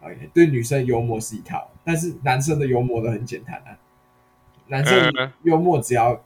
[0.02, 3.72] OK，对女生幽默是一套，但是男生的幽默都很简单啊。
[4.66, 5.10] 男生
[5.44, 6.22] 幽默只要。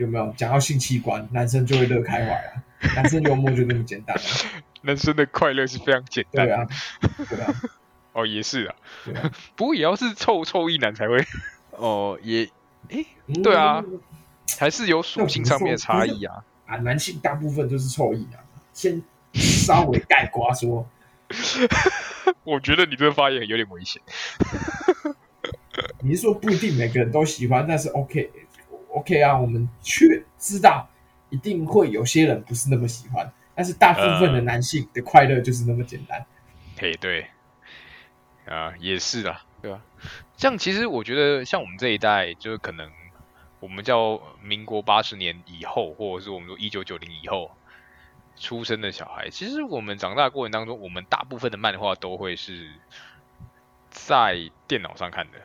[0.00, 2.62] 有没有讲到性器官，男生就会乐开怀啊？
[2.96, 4.22] 男生幽默就那么简单啊？
[4.80, 6.56] 男生的快乐是非常简单的。
[6.56, 6.68] 对啊，
[7.28, 7.54] 对啊。
[8.14, 8.74] 哦，也是啊。
[9.14, 11.22] 啊不过也要是臭臭一男才会。
[11.76, 12.48] 哦，也，
[12.88, 13.04] 哎，
[13.44, 14.00] 对啊，嗯、
[14.58, 16.42] 还是有属性上面的差异啊。
[16.64, 18.42] 啊，男性大部分都是臭异男。
[18.72, 19.02] 先
[19.34, 20.88] 稍微盖瓜说。
[22.44, 24.00] 我觉得你这个发言有点危险。
[26.00, 28.30] 你是说不一定每个人都喜欢，但是 OK。
[28.92, 30.88] OK 啊，我们却知道
[31.28, 36.26] 一定会有些人不是那么喜欢，但是大部分的男性的快乐就是那么简单。
[36.76, 37.26] 嘿，对，
[38.46, 39.80] 啊，也是啦，对吧？
[40.36, 42.90] 像其实我觉得，像我们这一代，就是可能
[43.60, 47.50] 我们叫民国八十年以后，或者是我们说一九九零以后
[48.36, 52.70] 出生的小孩，其实我们长大的过程当中，我们大部分的漫画都会是
[53.90, 55.38] 在电脑上看的，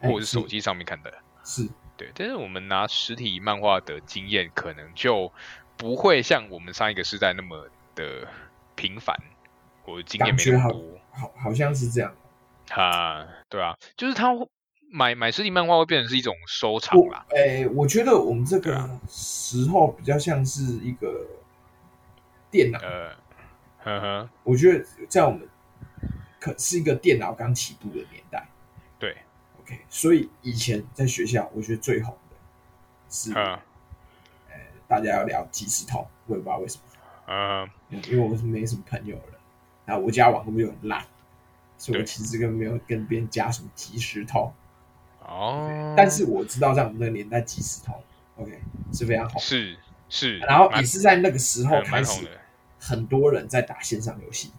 [0.00, 1.14] 或者是手机上面看的，
[1.44, 1.68] 是。
[1.96, 5.32] 对，但是我们拿实体漫画的经验，可能就
[5.76, 8.28] 不会像我们上一个时代那么的
[8.74, 9.16] 频繁，
[9.82, 10.82] 或者经验没那么多。
[11.10, 12.14] 好，好像是这样。
[12.70, 14.34] 啊，对啊，就是他
[14.90, 17.24] 买买实体漫画会变成是一种收藏啦。
[17.30, 21.26] 哎、欸，我觉得我们这个时候比较像是一个
[22.50, 22.78] 电脑。
[22.80, 23.10] 呃，
[23.78, 25.48] 呵呵，我觉得在我们
[26.38, 28.46] 可是一个电脑刚起步的年代。
[29.88, 32.36] 所以以前在学校，我觉得最红的
[33.08, 33.60] 是，呃，
[34.86, 36.82] 大家要聊即时通，我也不知道为什么，
[37.26, 37.68] 嗯，
[38.08, 39.38] 因为我是没什么朋友了，
[39.84, 41.04] 然后我家网络又很烂，
[41.78, 44.52] 所以我其实根本没有跟别人加什么即时通，
[45.20, 47.94] 哦，但是我知道在我们那个年代，即时通
[48.36, 48.60] ，OK
[48.92, 52.28] 是非常红，是是，然后也是在那个时候开始，
[52.78, 54.52] 很多人在打线上游戏，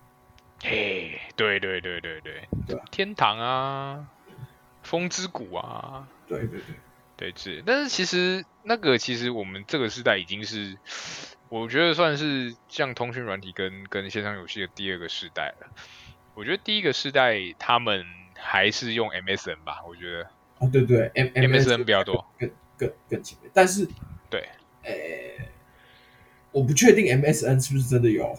[0.62, 2.82] 嘿，对对对对对，对？
[2.92, 4.08] 天堂啊。
[4.88, 6.62] 风之谷啊，对对
[7.18, 10.78] 对，对是，但是其实那个其实我们这个时代已经是，
[11.50, 15.68] 我觉得算是像通讯软体跟跟线上游戏的第二个时代了。
[16.36, 18.06] 我觉得第一个时代他们
[18.38, 20.30] 还是用 MSN 吧，我觉得。
[20.60, 23.52] 哦，对对，M MSN 比较多，更更更前面。
[23.54, 23.86] 但是，
[24.30, 24.48] 对，
[24.84, 24.94] 呃，
[26.52, 28.34] 我不确定 MSN 是不是真的有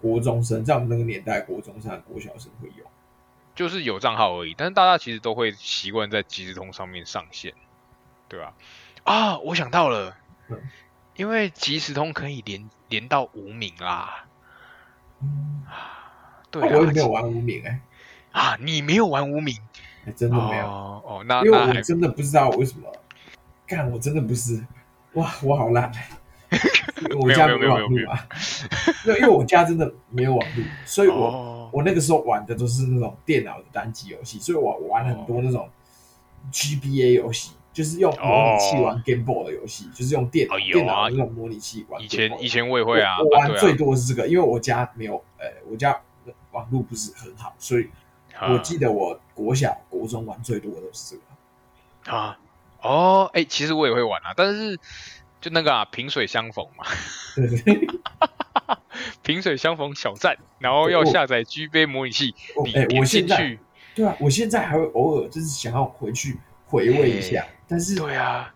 [0.00, 2.84] 国中生，在我们那个年代，国中生、国小生会有。
[3.58, 7.54] 就是有账号而已，但是大家其实都会习惯在即时通上面上线，
[8.28, 8.54] 对吧？
[9.02, 10.62] 啊，我想到了，嗯、
[11.16, 14.26] 因为即时通可以连连到无名啦。
[15.20, 15.64] 嗯，
[16.52, 17.82] 对啊，我也没有玩无名哎、
[18.32, 18.40] 欸。
[18.40, 19.58] 啊，你没有玩无名？
[20.04, 22.88] 欸、真的没有哦，哦，那因为我真的不知道为什么。
[23.66, 24.64] 干，我真的不是，
[25.14, 25.92] 哇，我好烂。
[27.20, 28.26] 我家没有网络啊，
[29.04, 35.68] 因为因为我家真的没有网络，所以我、哦、我那个时候玩的都是那种电脑的单机游戏，所以我玩很多那种
[36.50, 42.02] GBA 游戏，就是用模拟器玩 Game Boy 的游戏，就是用电脑、哦、电脑那种模拟器玩。
[42.02, 46.00] 以前以前我也会啊，我，我玩最多是这个，因为我家没有，呃，我家
[46.52, 47.90] 网络不是很好，所以
[48.40, 52.16] 我记得我国小国中玩最多的都是这个。
[52.16, 52.38] 啊。
[52.80, 54.78] 哦，哎、欸，其实我也会玩啊，但是。
[55.40, 56.84] 就那个啊，萍水相逢嘛，
[59.22, 62.34] 萍水相逢小站，然后要下载 G 杯模拟器，
[62.64, 63.58] 你点进去，
[63.94, 68.52] 对啊，我现在还会偶尔就是想要回去回味一下，但是对啊，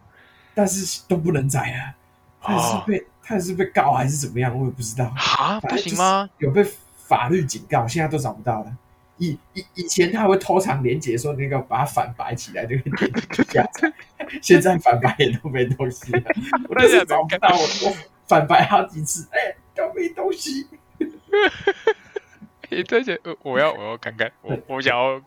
[0.55, 1.95] 但是都不能载啊，
[2.41, 5.13] 他是被他是被告还是怎么样，我也不知道。
[5.39, 6.29] 啊，不行吗？
[6.39, 6.67] 有被
[6.97, 8.77] 法律警告，现在都找不到了。
[9.23, 13.93] 以以以前他还会偷藏连结，说那个把它反白起来，那个 下载。
[14.41, 16.23] 现在反白也都没东西了，
[16.69, 17.97] 我都是找不到我，我
[18.27, 20.67] 反白好几次，哎、欸，都没东西。
[22.71, 25.21] 你这些，我要我要看看，我我想要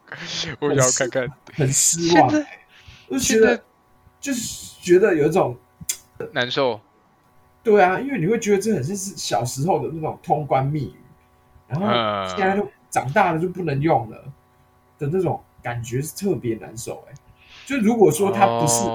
[0.60, 2.30] 我想要看看，很失望，
[3.10, 3.64] 就觉得
[4.20, 5.56] 就是觉得有一种
[6.32, 6.82] 难受。
[7.64, 10.96] 对啊，因为你会觉得这很像是小时候的那种通关密语，
[11.68, 11.88] 然后
[12.36, 14.24] 现在都长大了就不能用了
[14.98, 17.20] 的那种感觉是特别难受哎、欸。
[17.66, 18.86] 就如果说它不是，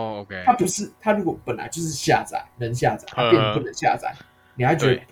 [0.46, 0.58] 它、oh.
[0.58, 4.22] 不是，它如果本来就是下载能下载，它变成不能下载，uh,
[4.54, 5.02] 你还觉得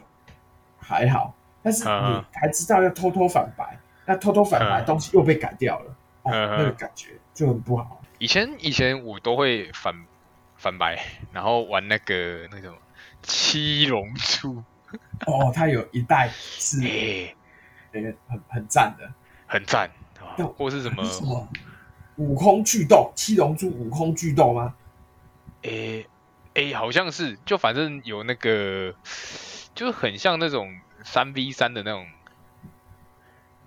[0.78, 8.00] 还好，但是你还知道要偷偷反白，那偷偷反白东西又被改掉了，uh, 哦，那个感觉就很不好。
[8.18, 9.94] 以前以前我都会反
[10.56, 10.98] 反白，
[11.30, 12.74] 然后玩那个那种
[13.22, 14.62] 七龙珠。
[15.26, 16.78] 哦，它有一代是，
[17.92, 19.10] 很很赞的，
[19.46, 19.90] 很赞，
[20.56, 21.04] 或是什么？
[21.04, 21.48] 什么
[22.16, 24.74] 悟空巨斗，七龙珠悟空巨斗吗？
[25.62, 26.06] 诶、欸、
[26.54, 28.94] 诶、欸，好像是，就反正有那个，
[29.74, 32.06] 就是很像那种三 v 三的那种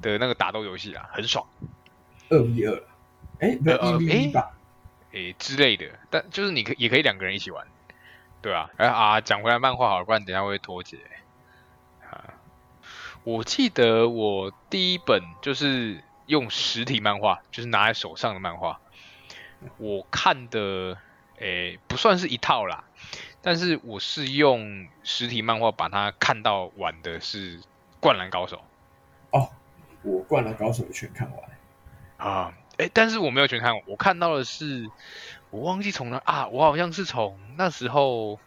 [0.02, 1.46] 的那个打斗游戏啊，很爽。
[2.30, 2.84] 二 v 二，
[3.40, 4.52] 哎，不是一 v 一吧？
[5.14, 7.66] 诶、欸，之类的，但就是你可也可以两个人一起玩，
[8.42, 8.70] 对啊。
[8.78, 10.98] 哎啊，讲回来漫画好了，不然等下会脱节。
[13.22, 16.04] 啊，我记得我第一本就是。
[16.28, 18.80] 用实体漫画，就是拿在手上的漫画，
[19.76, 20.98] 我看的
[21.40, 22.86] 诶、欸、不算是一套啦，
[23.42, 27.60] 但是我是用实体漫画把它看到完的是
[28.00, 28.64] 《灌篮高手》
[29.38, 29.50] 哦，
[30.04, 31.40] 我《灌篮高手》全看完
[32.16, 34.90] 啊，诶、欸，但是我没有全看完，我看到的是
[35.50, 38.40] 我忘记从哪啊，我好像是从那时候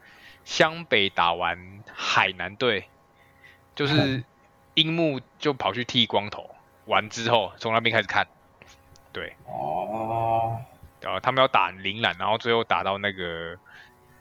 [0.46, 2.88] 湘北打完海南队，
[3.74, 4.24] 就是
[4.74, 6.54] 樱木就跑去剃光头，
[6.86, 8.26] 完之后从那边开始看，
[9.12, 10.60] 对，哦，
[11.00, 13.56] 然后他们要打铃兰，然后最后打到那个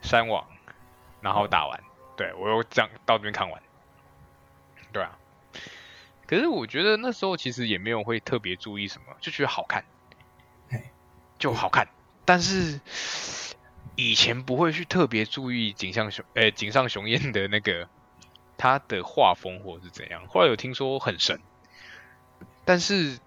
[0.02, 0.46] 山王，
[1.20, 1.82] 然后打完，
[2.16, 3.62] 对我又这样到这边看完，
[4.92, 5.18] 对啊。
[6.26, 9.84] 可是我觉得那时候其实也没有会特别注意什么，就觉得好看，
[11.38, 11.86] 就好看。
[12.24, 12.80] 但是
[13.96, 17.86] 以前不会去特别注意井上雄，诶，井上雄彦的那个
[18.56, 20.26] 他的画风或者是怎样。
[20.28, 21.40] 后来有听说很神，
[22.64, 23.18] 但是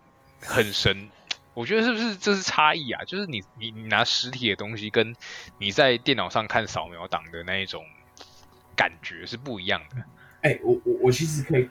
[0.41, 1.09] 很神，
[1.53, 3.03] 我觉得是不是这是差异啊？
[3.05, 5.15] 就是你你你拿实体的东西跟
[5.57, 7.85] 你在电脑上看扫描档的那一种
[8.75, 10.03] 感觉是不一样的。
[10.41, 11.69] 哎，我我我其实可以。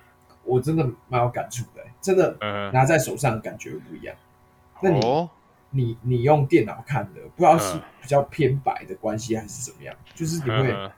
[0.49, 4.15] 我真的蛮有感触的，真的拿在手上感觉不一样。
[4.15, 5.29] 嗯、那你、哦、
[5.71, 9.93] 你你用电脑看的，不知道是比较偏白的关系还是怎么样？
[10.15, 10.91] 就是你会，对、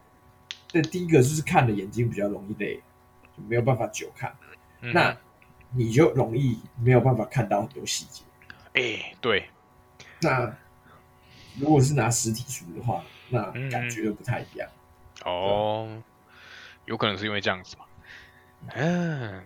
[0.73, 2.77] 嗯，第一个就是看的眼睛比较容易累，
[3.37, 4.35] 就没有办法久看。
[4.81, 5.17] 嗯、那
[5.73, 8.23] 你就容易没有办法看到很多细节。
[8.75, 9.49] 哎、欸，对。
[10.21, 10.55] 那
[11.59, 14.69] 如果是拿实体书的话，那感觉就不太一样。
[15.25, 16.03] 嗯、哦，
[16.87, 17.85] 有可能是因为这样子嘛。
[18.75, 19.45] 嗯，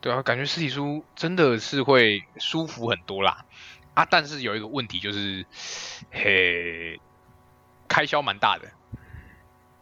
[0.00, 3.44] 对啊，感觉实体书真的是会舒服很多啦。
[3.94, 5.44] 啊，但是有一个问题就是，
[6.10, 7.00] 嘿，
[7.88, 8.70] 开销蛮大的。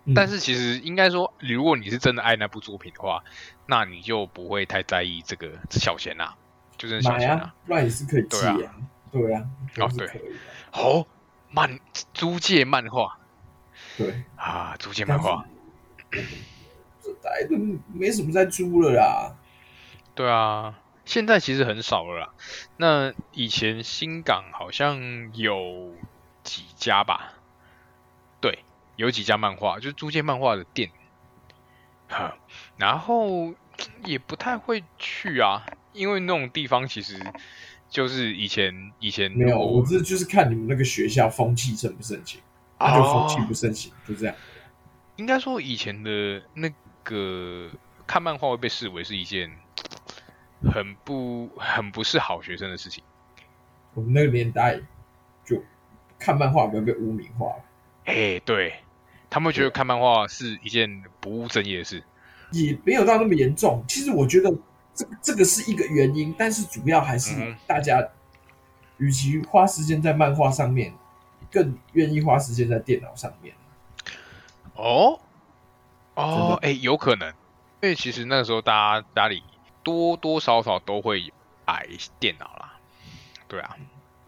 [0.09, 3.23] 嗯、但是其实应该说，如果你是真的爱那部作品的话，
[3.67, 6.35] 那你就不会太在意这个小钱啦，
[6.79, 8.75] 就是小钱啊，那也是可以借啊，
[9.13, 9.47] 对啊，
[9.77, 10.09] 哦对，
[10.73, 11.07] 哦，
[11.51, 11.79] 漫
[12.15, 13.19] 租借漫画，
[13.99, 15.45] 对啊，租借漫画。
[17.23, 17.57] 大家 都
[17.93, 19.37] 没什么在租了啦。
[20.15, 22.31] 对啊，现在其实很少了啦。
[22.79, 25.93] 那以前新港好像有
[26.45, 27.35] 几家吧？
[28.99, 30.91] 对，有几家漫画，就是租借漫画的店。
[32.09, 32.37] 哈，
[32.77, 33.55] 然后
[34.05, 37.19] 也不太会去啊，因为那种地方其实
[37.89, 42.41] 就是以前以前没有，我这就是看你们那个学校风气盛不盛行，
[42.77, 44.35] 啊就风气不盛行，就这样。
[45.17, 46.71] 应该说以前的那。
[47.05, 47.71] 个
[48.07, 49.51] 看漫画会被视为是一件
[50.71, 53.03] 很不很不是好学生的事情。
[53.95, 54.79] 我们那个年代
[55.43, 55.65] 就
[56.19, 57.55] 看漫画不要被污名化。
[58.05, 58.75] 哎，对，
[59.31, 62.03] 他们会觉得看漫画是一件不务正业的事，
[62.53, 63.85] 也没有到那么严重。
[63.89, 64.53] 其实我觉得
[64.95, 68.09] 这这个是一个原因，但是主要还是大家
[68.99, 70.93] 与其花时间在漫画上面，
[71.51, 73.55] 更愿意花时间在电脑上面。
[74.75, 75.21] 哦。
[76.15, 79.41] 哦，哎，有可能，因为其实那个时候大家家里
[79.85, 81.33] 多多少少都会
[81.65, 81.87] 买
[82.19, 82.75] 电脑啦，
[83.47, 83.77] 对啊，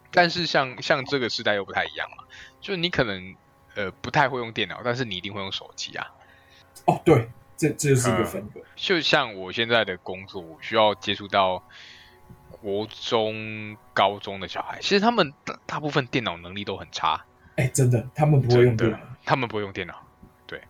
[0.09, 2.25] 但是像像这个时代又不太一样了，
[2.61, 3.35] 就是你可能
[3.75, 6.07] 呃不太会用电脑，但是你一定会用手机啊。
[6.85, 8.59] 哦，对，这这是一个分隔。
[8.75, 11.63] 就像我现在的工作，我需要接触到
[12.49, 17.25] 国中、高中的小孩，其实他们大大部分电脑能力都很差。
[17.55, 19.95] 哎，真的，他们不会用电脑，他们不会用电脑。
[20.47, 20.61] 对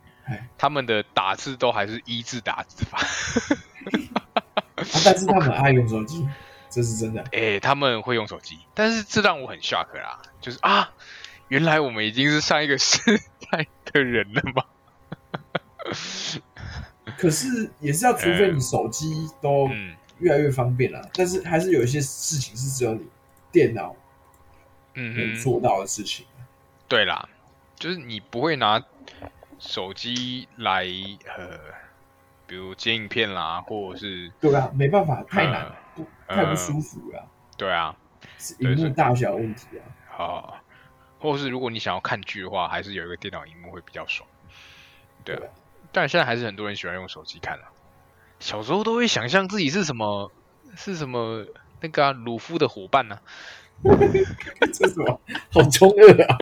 [0.57, 2.99] 他们的打字都还是一字打字法，
[4.35, 6.27] 啊，但是他们爱用手机，
[6.69, 7.21] 这是真的。
[7.31, 10.91] 哎、欸，他们会用手机，但是这让我很 shock 啦，就是啊，
[11.51, 12.97] 原来我们已经是上一个时
[13.51, 14.63] 代的人了吗？
[17.17, 19.67] 可是也是要，除非你手机都
[20.19, 23.05] 越来越方便了，嗯，但是还是有一些事情是只有你
[23.51, 23.93] 电脑
[24.93, 26.25] 能做到的事情。
[26.39, 26.45] 嗯、
[26.87, 27.27] 对啦，
[27.75, 28.81] 就是你不会拿。
[29.59, 30.87] 手机来
[31.37, 31.59] 呃，
[32.47, 37.27] 比如剪影片啦，或者是对啊，没办法，太难，不太不舒服了，呃。
[37.57, 37.95] 对啊，
[38.39, 39.85] 是荧幕大小问题啊。
[40.09, 40.57] 好，
[41.21, 44.27] 或者是如果你想要看剧的话，还是有一个电脑荧幕会比较爽。
[45.23, 45.43] 对啊，
[45.91, 47.71] 但现在还是很多人喜欢用手机看啊。
[48.39, 50.31] 小时候都会想象自己是什么，
[50.75, 51.45] 是什么
[51.79, 53.19] 那个啊，鲁夫的伙伴呢，
[53.83, 53.93] 啊？
[54.73, 55.21] 这是什么？
[55.51, 56.37] 好中二啊！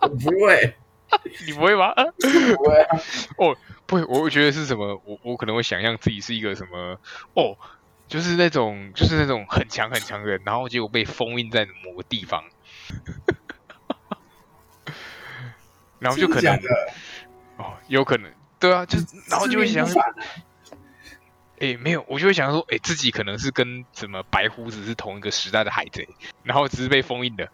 [0.00, 0.76] 我 不会。
[1.46, 1.92] 你不会吗？
[1.94, 2.98] 不会啊！
[3.36, 4.98] 哦，不会，我觉得是什么？
[5.04, 6.98] 我我可能会想象自己是一个什么？
[7.34, 7.58] 哦，
[8.08, 12.44] 就是那种，就是那种很强很强的人，然后结果被封印在某个地方，
[15.98, 16.54] 然后就可能
[17.58, 19.86] 哦，有可能，对啊，就然后就会想，
[21.60, 26.08] 哎，没有，我就会想说，哎，自己可能是跟什么白胡子是同一个时代的海贼，
[26.42, 27.48] 然后只是被封印的。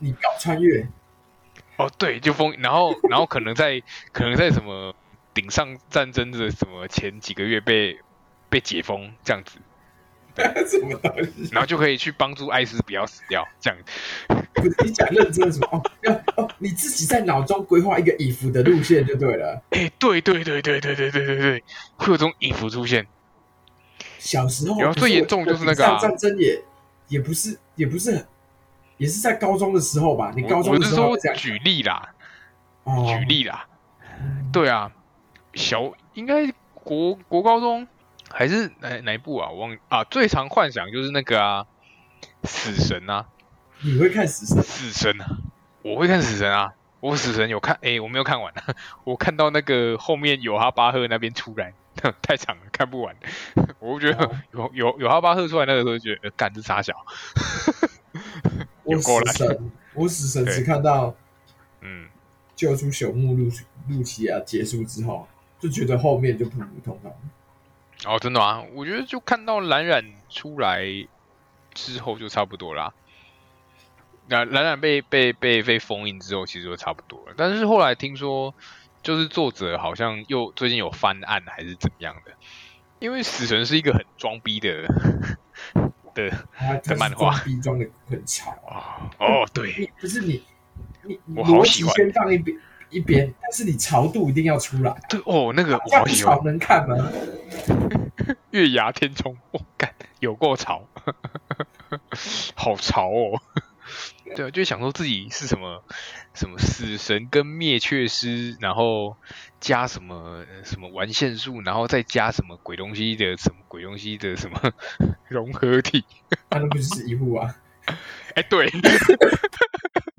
[0.00, 0.86] 你搞穿越？
[1.76, 4.94] 哦，对，就封，然后，然后可能在，可能在什么
[5.34, 8.00] 顶上战争的什么前几个月被
[8.48, 9.58] 被解封这样子，
[10.66, 11.48] 什么东西？
[11.52, 13.78] 然后就可以去帮助艾斯不要死掉，这样。
[14.84, 15.68] 你讲认真什么？
[15.72, 19.62] 哦，要哦，你自己在脑中规划一个以服的路线就对了。
[19.70, 21.64] 哎，对对对对对对对对对，
[21.96, 23.06] 会有这种以服出现。
[24.18, 26.60] 小时候，然后最严重就是那个、啊、战争也
[27.08, 28.26] 也不是也不是很，
[28.96, 30.32] 也是在高中的时候吧？
[30.34, 32.10] 你高中的时候我是说举例啦，
[32.84, 33.66] 哦、举例啦，
[34.52, 34.90] 对啊，
[35.54, 37.86] 小应该国国高中。
[38.34, 39.48] 还是哪哪一部啊？
[39.48, 40.02] 我忘啊！
[40.04, 41.66] 最常幻想就是那个啊，
[42.42, 43.26] 死神啊！
[43.80, 44.62] 你会看死神？
[44.62, 45.38] 死神啊！
[45.82, 46.74] 我会看死神啊！
[47.00, 48.52] 我死神有看，哎、欸，我没有看完，
[49.04, 51.72] 我看到那个后面有哈巴赫那边出来，
[52.22, 53.14] 太长了，看不完。
[53.78, 56.94] 我觉得有有有哈巴赫出来那个时候，觉得干这傻小。
[58.82, 61.14] 我死神，我死神只看到，
[61.82, 62.08] 嗯，
[62.56, 63.50] 救出朽木露
[63.88, 65.28] 露琪亚结束之后，
[65.60, 67.14] 就觉得后面就普普通通。
[68.06, 68.62] 哦，真的啊？
[68.74, 70.84] 我觉得就看到蓝染出来
[71.72, 72.92] 之后就差不多啦。
[74.28, 77.34] 那蓝染被被被被封印之后，其实就差不多了。
[77.36, 78.54] 但是后来听说，
[79.02, 82.32] 就是作者好像又最近有翻案还是怎么样的？
[83.00, 84.86] 因为死神是一个很装逼的
[86.14, 86.30] 的
[86.82, 89.10] 的漫画，逼装的很强啊。
[89.18, 90.42] 哦，对，不是你
[91.02, 92.58] 你我好喜欢先放一边。
[92.94, 94.96] 一边，但是你潮度一定要出来。
[95.08, 97.10] 对哦，那个这样潮能看吗？
[98.50, 100.86] 月牙天冲，我、哦、干有够潮，
[102.54, 103.42] 好潮哦！
[104.36, 105.82] 对，就想说自己是什么
[106.32, 109.16] 什么死神跟灭却师，然后
[109.60, 114.72] 加什么什么完线术，然后再加什么鬼东西的什么鬼东西的什么
[115.28, 116.04] 融合体，
[116.50, 117.56] 那不是一户啊？
[118.34, 118.70] 哎，对。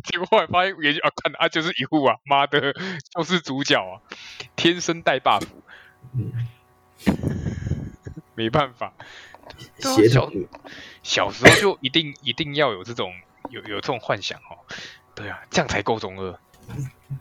[0.05, 2.73] 结果后来发现，也就啊，看啊，就是一户啊，妈的，
[3.13, 4.01] 就是主角啊，
[4.55, 5.43] 天生带 buff，
[6.13, 6.31] 嗯，
[8.35, 8.93] 没办法，
[9.79, 10.29] 小
[11.03, 13.13] 小时候就一定 一定要有这种
[13.49, 14.57] 有有这种幻想哦，
[15.13, 16.39] 对啊，这样才够中二，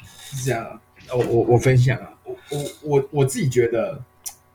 [0.06, 0.80] 是这样啊，
[1.10, 4.02] 我我我分享啊，我我我我自己觉得，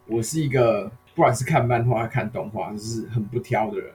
[0.05, 3.93] 我是一个不管是看漫画看动画，就是很不挑的人。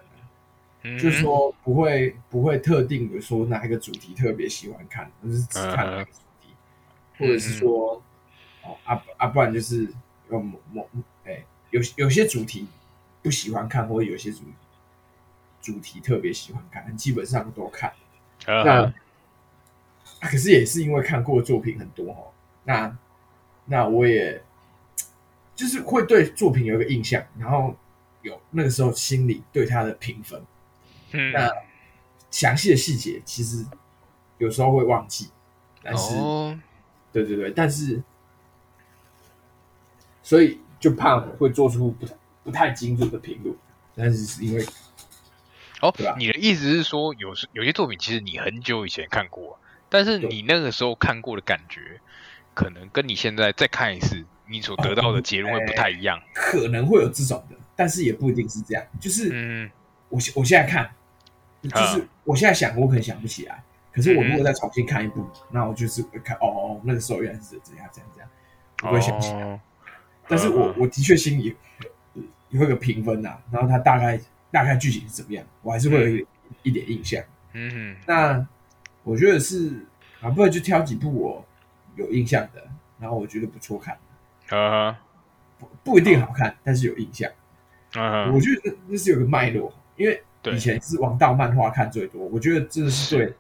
[0.85, 6.49] 就是说不会不会特定的说哪一个主题特别喜欢看，就是只看那个主题，
[7.19, 8.03] 或者是说
[8.63, 9.89] 哦啊啊，不然就是
[10.31, 10.87] 有某某
[11.25, 12.69] 哎有有些主题
[13.23, 14.43] 不喜欢看，或者有些主
[15.63, 17.91] 主题特别喜欢看，基本上都看。
[18.47, 18.93] 那
[20.21, 22.29] 可是也是因为看过的作品很多哦，
[22.65, 22.95] 那
[23.65, 24.43] 那我也
[25.55, 27.75] 就是会对作品有一个印象，然后
[28.21, 30.43] 有那个时候心里对他的评分。
[31.33, 31.51] 那
[32.31, 33.65] 详细的细节其实
[34.39, 35.31] 有时候会忘记，
[35.83, 36.59] 但是，哦、
[37.13, 38.03] 对对对，但是，
[40.23, 42.07] 所以就怕会做出不
[42.43, 43.55] 不太精准的评论，
[43.95, 44.67] 但是是因为，
[45.81, 45.95] 哦？
[46.19, 49.59] 你的意思是说，有时有些作品其实你很久以前看过，
[49.89, 52.01] 但是你那个时候看过的感觉，
[52.53, 59.71] 可能跟你现在再看一次，你所得到的结论会不太一样， 可能会有这种的，但是也不一定是这样，就是，嗯，
[60.09, 60.93] 我我现在看。
[61.69, 63.63] 就是我现在想，我可能想不起来。
[63.93, 68.29] 可是我如果再重新看一部，那我就是看哦，那个时候原来是怎样怎样怎样，
[68.83, 69.61] 我会想起来。
[70.27, 71.57] 但是我我的确心里
[72.49, 74.19] 有有个评分呐，然后它大概
[74.51, 76.27] 大概剧情是怎么样，我还是会有一
[76.65, 77.23] 一点印象。
[77.53, 78.45] 嗯，那
[79.05, 79.87] 我觉得是
[80.21, 81.47] 啊，不然就挑几部我
[81.95, 82.67] 有印象的，
[82.99, 83.97] 然后我觉得不错看。
[84.49, 84.99] 啊，
[85.57, 87.31] 不不一定好看，但是有印象。
[87.93, 90.21] 啊，我觉得那那是有个脉络，因为。
[90.53, 93.35] 以前是王道漫画看最多，我觉得这是对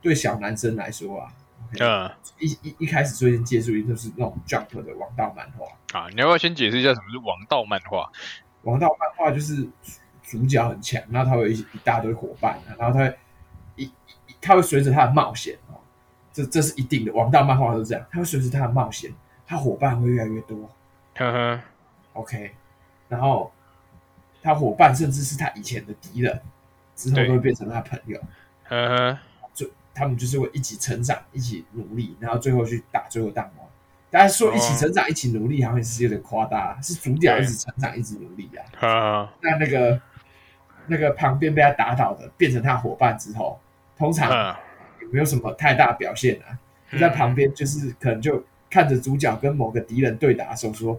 [0.00, 1.32] 对小男生来说啊，
[1.80, 5.66] 嗯，一一一开始最先接触的就是那种 Jump 的王道漫画
[5.98, 6.08] 啊。
[6.10, 8.10] 你要不要先解释一下什么是王道漫画？
[8.62, 9.68] 王道漫画就是
[10.22, 13.18] 主角很强，然后他会有一一大堆伙伴，然后他会
[13.76, 13.92] 一一
[14.40, 15.74] 他会随着他的冒险哦，
[16.32, 17.12] 这这是一定的。
[17.12, 19.12] 王道漫画都是这样，他会随着他的冒险，
[19.46, 20.70] 他伙伴会越来越多。
[21.16, 21.60] 呵呵
[22.14, 22.52] ，OK，
[23.08, 23.52] 然后。
[24.48, 26.40] 他伙伴甚至是他以前的敌人，
[26.96, 28.18] 之后都会变成他朋友。
[29.52, 33.68] 就他们就是会一起成长，一起努力，然后最后去打最后大魔王。
[34.10, 38.88] 大家说一起成长，哦、一起努力，好像是有点夸大，是主角一直成长，一直努力啊。
[38.88, 40.00] 啊那那个
[40.86, 43.60] 那个旁边被他打倒的，变成他伙伴之后，
[43.98, 44.56] 通常
[45.02, 46.56] 也没有什么太大表现啊。
[46.90, 50.98] 就在旁边就是可能就看着主角跟某个敌人对打的时候说。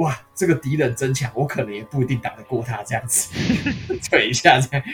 [0.00, 3.30] 哇，这个敌人真强，我可能也不一定打得过他这样子，
[4.10, 4.86] 怼一下这样。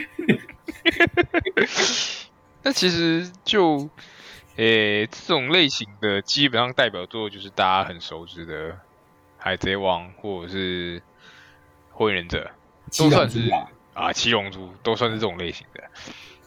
[2.63, 3.89] 那其实就，
[4.57, 8.73] 诶、欸，这种类型的基本上代表作就是大家很熟知的
[9.39, 10.99] 《海贼王》或者是
[11.93, 12.51] 《火影忍者》，
[12.99, 13.49] 都算是
[13.95, 15.85] 啊，七龙珠都算是这种类型的，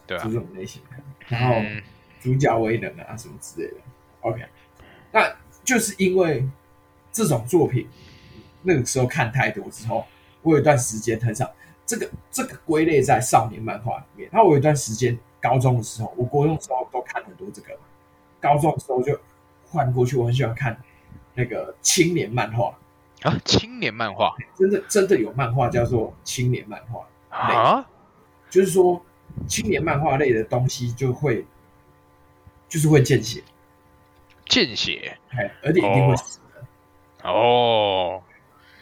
[0.06, 0.96] 对啊，这种类型的。
[1.28, 1.82] 然后、嗯、
[2.20, 3.76] 主角威能啊什么之类的。
[4.20, 4.44] OK，
[5.12, 5.34] 那
[5.64, 6.46] 就是因为
[7.10, 7.88] 这种作品
[8.62, 10.04] 那个时候看太多之后，
[10.42, 11.50] 我有一段时间很少
[11.86, 14.28] 这个这个归类在少年漫画里面。
[14.32, 17.76] 然后我有一段时间高中的时候，我国中的时候都看很多这个，
[18.40, 19.18] 高中的时候就
[19.68, 20.80] 换过去，我很喜欢看
[21.34, 22.74] 那个青年漫画。
[23.22, 24.34] 啊，青年漫画？
[24.58, 27.06] 真的真的有漫画叫做青年漫画。
[27.28, 27.86] 啊，
[28.48, 29.04] 就是说
[29.46, 31.44] 青年漫画类的东西就会
[32.68, 33.42] 就是会见血。
[34.46, 35.16] 见血，
[35.62, 37.28] 而且一定会死的。
[37.28, 38.22] 哦，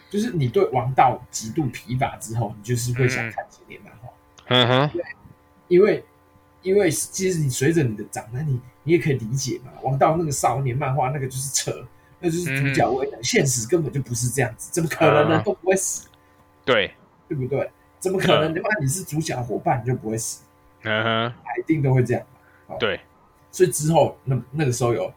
[0.09, 4.09] 就是你对王道极度疲乏之后，你就是会想看青年漫画。
[4.47, 5.03] 嗯哼，对，
[5.67, 6.03] 因为
[6.61, 9.71] 因为其实你随着你的长大，你你也可以理解嘛。
[9.83, 11.85] 王道那个少年漫画那个就是扯，
[12.19, 15.41] 那就是主角威能，现实根本就不是这样子，怎么可能呢？
[15.45, 16.07] 都不会死。
[16.65, 16.93] 对，
[17.27, 17.69] 对不对？
[17.99, 18.53] 怎么可能？
[18.53, 18.69] 对吧？
[18.81, 20.43] 你是主角伙伴，你就不会死。
[20.83, 22.25] 嗯哼，一定都会这样。
[22.79, 22.99] 对，
[23.51, 25.13] 所以之后那那个时候有。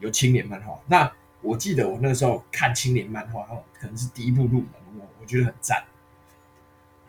[0.00, 1.10] 有青年漫画，那
[1.44, 3.46] 我记得我那个时候看青年漫画，
[3.78, 4.68] 可能是第一部入门，
[4.98, 5.84] 我我觉得很赞。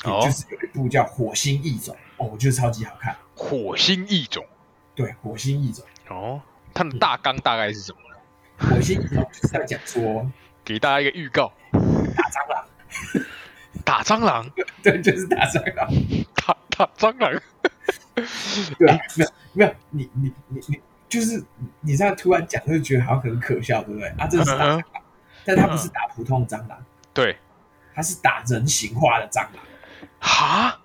[0.03, 3.15] 哦，就是有一部叫《火星异种》，哦，我觉得超级好看。
[3.33, 4.45] 火星异种，
[4.93, 5.85] 对，火星异种。
[6.09, 6.41] 哦，
[6.73, 8.69] 它的大纲大概是什么呢？
[8.69, 10.29] 火星异种就是在讲说，
[10.63, 11.51] 给大家一个预告：
[12.15, 12.67] 打蟑螂，
[13.83, 14.49] 打蟑螂，
[14.83, 15.89] 对，就是打蟑螂，
[16.35, 17.41] 打打蟑螂。
[18.77, 20.81] 对啊，没有没有，你你你你。
[21.15, 21.41] 就是
[21.79, 24.09] 你这样突然讲，就觉得好像很可笑，对不对？
[24.17, 24.83] 啊，这是打蟑螂，
[25.45, 26.77] 但他不是打普通蟑螂，
[27.13, 27.37] 对，
[27.93, 29.63] 他是打人形化的蟑螂。
[30.19, 30.77] 哈？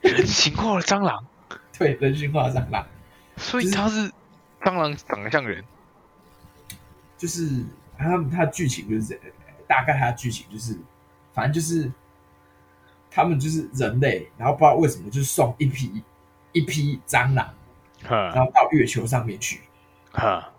[0.00, 1.26] 人形化的蟑螂？
[1.76, 2.86] 对，人形化的蟑螂。
[3.36, 4.08] 所以他是
[4.60, 5.64] 蟑螂长得像人，
[7.18, 7.64] 就是
[7.98, 9.20] 他们他的剧情就是
[9.66, 10.78] 大概他的剧情就是，
[11.34, 11.90] 反正就是
[13.10, 16.02] 他们就是人类，然后不知道为什么就送一批
[16.52, 17.52] 一批蟑螂。
[18.08, 19.62] 然后到月球上面去，
[20.12, 20.52] 哈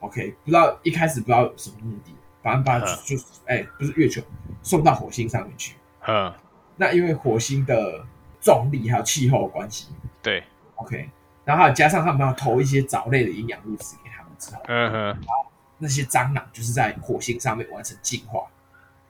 [0.00, 4.22] ，OK，不知道一开始不知道有什么目的，反正把就是哎，不是月球，
[4.62, 5.74] 送到火星上面去，
[6.06, 6.32] 嗯，
[6.76, 8.04] 那因为火星的
[8.40, 9.88] 重力还有气候的关系，
[10.22, 10.42] 对
[10.76, 11.08] ，OK，
[11.44, 15.46] 然后加上他们要投一些藻类的营养物质给他们之后，嗯哼，然后
[15.78, 18.46] 那些蟑螂就是在火星上面完成进化，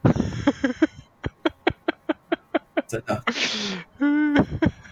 [2.86, 3.22] 真的。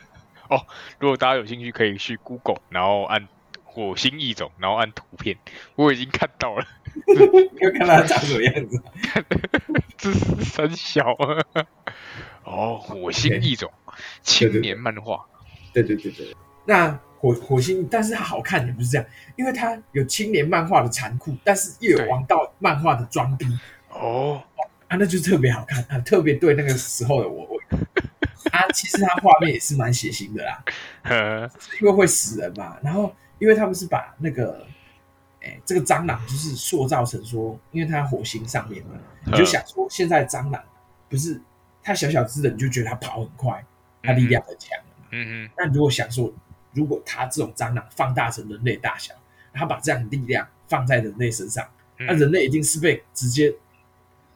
[0.51, 0.67] 哦，
[0.99, 3.27] 如果大家有兴趣，可以去 Google，然后按
[3.65, 5.37] 火星异种，然后按图片，
[5.75, 6.67] 我已经看到了。
[7.07, 8.83] 你有看到它长什么样子？
[9.97, 11.67] 这是很小啊。
[12.45, 13.71] 哦，火星异种.
[14.23, 15.25] 青年漫画。
[15.73, 16.37] 对对对对，
[16.67, 23.47] 那火火星，但是它好看也不是这样，因为它有青年漫画的残酷，但是又有王道漫画的装逼。
[23.89, 24.43] 哦，
[24.89, 27.49] 啊，那就特别好看啊，特别对那个时候的我。
[28.53, 30.63] 啊，其实他画面也是蛮血腥的啦，
[31.81, 32.77] 因为会死人嘛。
[32.83, 34.67] 然后，因为他们是把那个，
[35.41, 38.93] 哎、欸，这个蟑螂就是塑造成说，因为它火星上面嘛，
[39.25, 40.63] 你就想说，现在蟑螂
[41.09, 41.41] 不是
[41.83, 43.65] 它小小只的，你就觉得它跑很快，
[44.03, 44.79] 它力量很强。
[45.11, 45.51] 嗯嗯。
[45.57, 46.33] 那如果想说，
[46.73, 49.15] 如果它这种蟑螂放大成人类大小，
[49.53, 51.67] 它把这样的力量放在人类身上，
[51.99, 53.55] 那人类一定是被直接，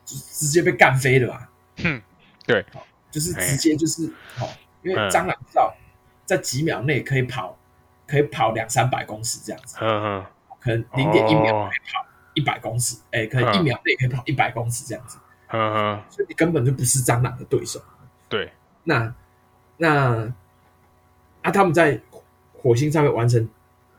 [0.04, 1.48] 直接被干飞的嘛。
[1.78, 2.00] 哼，
[2.46, 2.64] 对。
[3.10, 4.06] 就是直接就是
[4.38, 4.48] 哦，
[4.82, 5.74] 因为蟑螂知道
[6.26, 7.56] 在几秒内可以跑，
[8.06, 10.26] 可以跑两三百公尺这样子，嗯嗯，
[10.60, 15.16] 可能零点一秒可以跑一百公尺，哎，可能一秒内可以跑一百公尺这样子，
[15.48, 17.80] 嗯嗯，所以你根本就不是蟑螂的对手。
[18.28, 18.52] 对，
[18.84, 19.14] 那
[19.78, 20.30] 那
[21.40, 21.98] 啊，他们在
[22.52, 23.48] 火星上面完成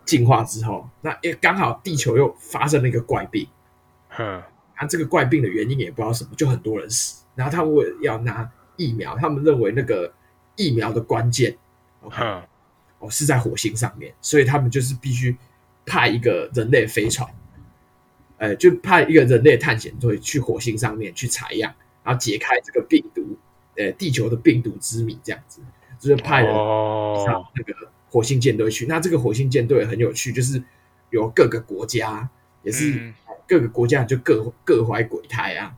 [0.06, 3.48] 进化之后，那也刚好地球又发生了一个怪病，
[4.20, 4.40] 嗯，
[4.76, 8.48] 啊，这个怪病的原因也不知道什么，就很多人死，然后他们为了要拿。
[8.80, 10.12] 疫苗，他们认为那个
[10.56, 11.56] 疫苗的关键
[12.02, 12.24] ，OK，
[12.98, 15.38] 哦，是在火星上面，所以他们就是必须
[15.86, 17.30] 派一个人类飞船，
[18.38, 21.72] 呃，就派一个人类探险队去火星上面去采样，
[22.04, 23.38] 然后解开这个病毒，
[23.76, 25.62] 呃，地球的病毒之谜，这样子，
[26.00, 26.54] 就是派人
[27.26, 27.74] 上那个
[28.10, 28.86] 火星舰队去。
[28.86, 30.64] 那这个火星舰队很有趣，就是
[31.10, 32.30] 有各个国家，
[32.64, 33.14] 也是
[33.48, 35.76] 各个国家就各各怀鬼胎啊，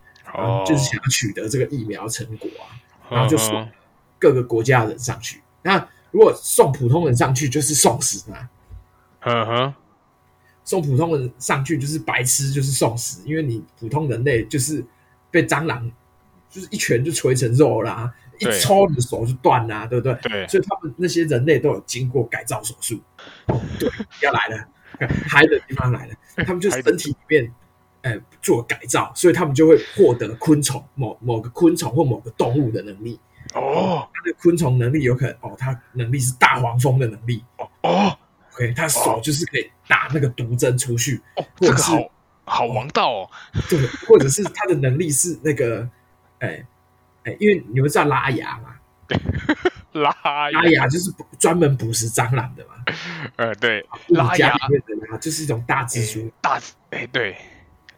[0.66, 2.80] 就是想要取得这个疫苗成果啊。
[3.12, 3.70] 然后就送
[4.18, 5.38] 各个国家的人上去。
[5.38, 5.41] Uh.
[5.64, 8.49] 那如果送普通人上去，就是送死嘛。
[9.20, 9.74] 嗯哼，
[10.64, 13.22] 送普通人上去就是白痴，就是送死。
[13.26, 14.84] 因为你普通人类就是
[15.30, 15.91] 被蟑螂
[16.49, 20.14] 就是一拳就锤成肉啦，一抽你的手就断啦，对不对？
[20.24, 20.47] 对。
[20.47, 22.99] 所以他们那些人类都有经过改造手术。
[23.78, 23.89] 对，
[24.24, 24.68] 要来了，
[25.28, 26.16] 嗨的地方来了。
[26.38, 27.53] 他们就身体里面
[28.04, 33.20] 哎、欸，做改造，所以他们就会获得昆虫某某个昆虫或某个动物的能力。
[33.54, 37.43] 哦，他的昆虫能力有可能哦，他能力是大黄蜂的能力。
[37.58, 38.18] 哦哦
[38.54, 41.22] ，OK，他手就是可以打那个毒针出去。
[41.36, 41.97] 哦，这个好
[42.45, 43.30] 好王道哦。
[43.70, 45.88] 对，或者是他的能力是那个，
[46.39, 46.66] 哎、欸、
[47.24, 48.76] 哎、欸，因为你们知道拉牙嘛？
[49.08, 49.20] 对，
[49.91, 50.16] 拉
[50.52, 52.74] 牙拉牙就是专门捕食蟑螂的嘛。
[53.36, 56.58] 呃，对，拉牙里面的拉就是一种大蜘蛛，大
[56.91, 57.36] 哎、欸、对。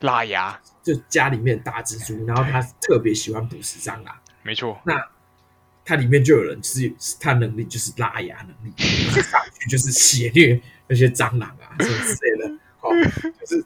[0.04, 4.14] 拉牙就家里面大蜘蛛，然后他特别喜欢捕食蟑螂。
[4.42, 5.02] 没错，那
[5.86, 8.74] 它里面就有人是他能力就是拉牙能力，
[9.22, 12.50] 上去就是血虐那些蟑螂啊 什么之类的。
[12.82, 12.90] 哦，
[13.40, 13.66] 就是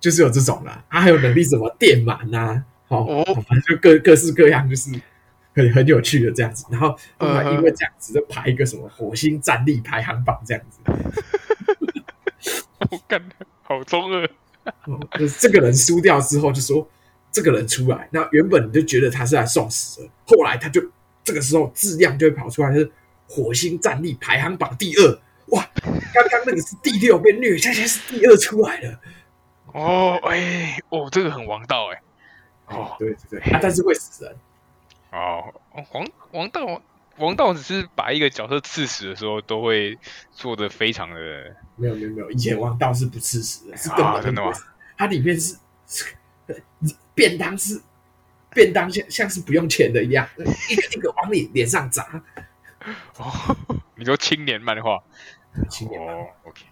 [0.00, 0.84] 就是有这种啦。
[0.90, 4.90] 他还有能力什么电鳗啊，哦，反正就各各式各样，就是
[5.54, 6.66] 很很有趣的这样子。
[6.68, 10.80] 然后后来因为这样子就排一个什么火星战力排行榜这样子。
[12.90, 14.28] 我干的好中二。
[14.86, 16.86] 哦，就是这个人输掉之后，就说
[17.30, 18.08] 这个人出来。
[18.10, 20.82] 那原本你就觉得他是来送死的，后来他就
[21.24, 22.90] 这个时候质量就会跑出来，是
[23.28, 25.18] 火星战力排行榜第二。
[25.46, 25.64] 哇，
[26.12, 29.00] 刚刚那个是第六被虐，现在是第二出来了。
[29.72, 32.02] 哦，哎，哦，这个很王道哎。
[32.66, 34.34] 哦，对对对，啊，但是会死人。
[35.12, 35.54] 哦，
[35.92, 36.82] 王王道。
[37.18, 39.98] 王道只是把一个角色刺死的时候，都会
[40.32, 41.16] 做的非常的
[41.76, 44.52] 没有没有没有，以前王道是不刺死的，是根本真的吗？
[44.98, 45.56] 它里面是
[47.14, 47.80] 便当是
[48.50, 50.28] 便当像像是不用钱的一样，
[50.70, 52.22] 一个一个往你脸上砸。
[53.18, 53.56] 哦，
[53.94, 55.02] 你说青年漫画，
[55.68, 56.62] 青年哦，OK。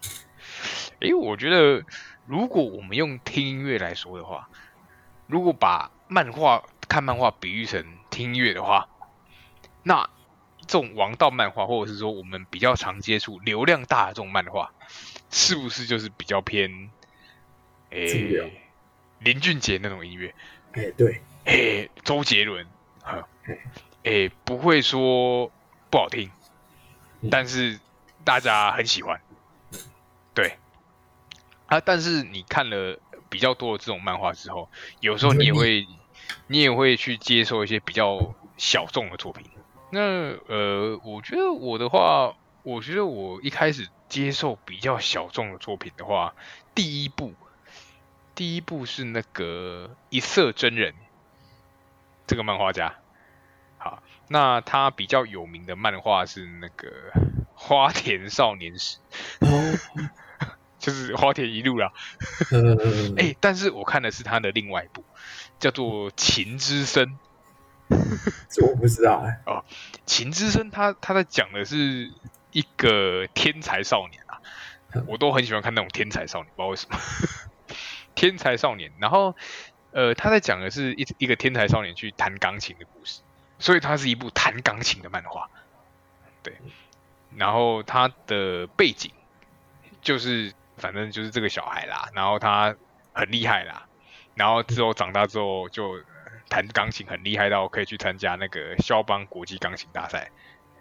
[1.01, 1.85] 哎，我觉得
[2.27, 4.49] 如果我们用听音乐来说的话，
[5.27, 8.89] 如果把漫画看漫画比喻成听音乐的话，
[9.83, 10.09] 那
[10.67, 14.73] 这种王道漫画，或者是说我们比较常接触、流量大的这种漫画，
[15.31, 16.91] 是不是就是比较偏
[17.91, 18.63] 诶、欸、
[19.21, 20.35] 林俊杰那种音乐？
[20.73, 22.67] 哎、欸，对，诶、欸、周杰伦，
[23.03, 23.29] 哈，
[24.03, 25.51] 诶、欸、不会说
[25.91, 26.31] 不好听，
[27.31, 27.79] 但是
[28.25, 29.21] 大家很喜欢，
[30.35, 30.59] 对
[31.67, 31.81] 啊。
[31.81, 32.99] 但是你看了
[33.29, 34.69] 比较多的这种漫画之后，
[35.01, 35.87] 有时候你也会，
[36.49, 39.47] 你也会去接受一些比较小众的作品。
[39.95, 40.01] 那
[40.49, 42.35] 呃，我觉得我的话，
[42.65, 46.35] 我觉得我一开始接受比较小众的作品的话，
[46.75, 47.33] 第一部，
[48.35, 50.95] 第一部是那个一色真人
[52.27, 52.97] 这个漫画家。
[53.79, 56.89] 好，那他比较有名的漫画是那个
[57.55, 58.99] 花田少年史，
[60.81, 61.93] 就是花田一路啦。
[63.17, 65.05] 哎、 欸，但是我看的是他的另外一部，
[65.61, 67.07] 叫做《琴之森》。
[68.49, 69.41] 这我不知道哎。
[69.47, 69.65] 哦，
[70.07, 72.11] 秦之森他他在讲的是
[72.53, 74.41] 一个天才少年啊，
[75.07, 76.99] 我都很喜欢看那种天才少年，不知道为什么。
[78.15, 79.35] 天才少年，然后
[79.91, 83.21] 呃，他在讲的是一一个天才少年去弹钢琴的故事，
[83.59, 85.51] 所以它是一部弹钢琴的漫画。
[86.43, 86.57] 对，
[87.37, 89.11] 然后他的背景
[90.01, 92.77] 就是反正就是这个小孩啦，然后他
[93.13, 93.87] 很厉害啦，
[94.35, 96.01] 然后之后长大之后就。
[96.49, 100.31] 弹钢琴很厉害到可以去参加那个肖邦国际钢琴大赛，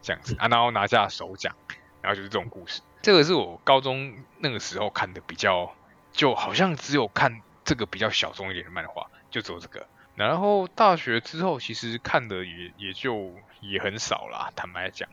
[0.02, 1.56] 这样子啊，然后拿下首奖，
[2.02, 2.82] 然后就是这种故事。
[3.02, 5.74] 这个是我高中那个时候看的比较，
[6.12, 9.88] 就好像只有看这个比较小众一点的漫画，就只有这个。
[10.16, 15.10] 然后大学之后其实看的也也就也很少啦，坦白讲。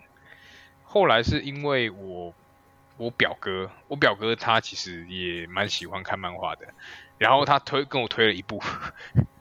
[0.85, 2.35] 后来是因为我
[2.97, 6.67] 我表哥，我表哥他其实也蛮喜欢看漫画的，
[7.17, 8.63] 然后他推跟我推了一部。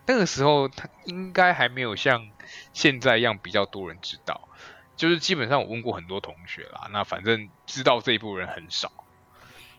[0.09, 2.29] 那个时候他应该还没有像
[2.73, 4.49] 现在一样比较多人知道，
[4.97, 8.91] 就是基本上我问过很多同学啦，那反正知道这一部人很少。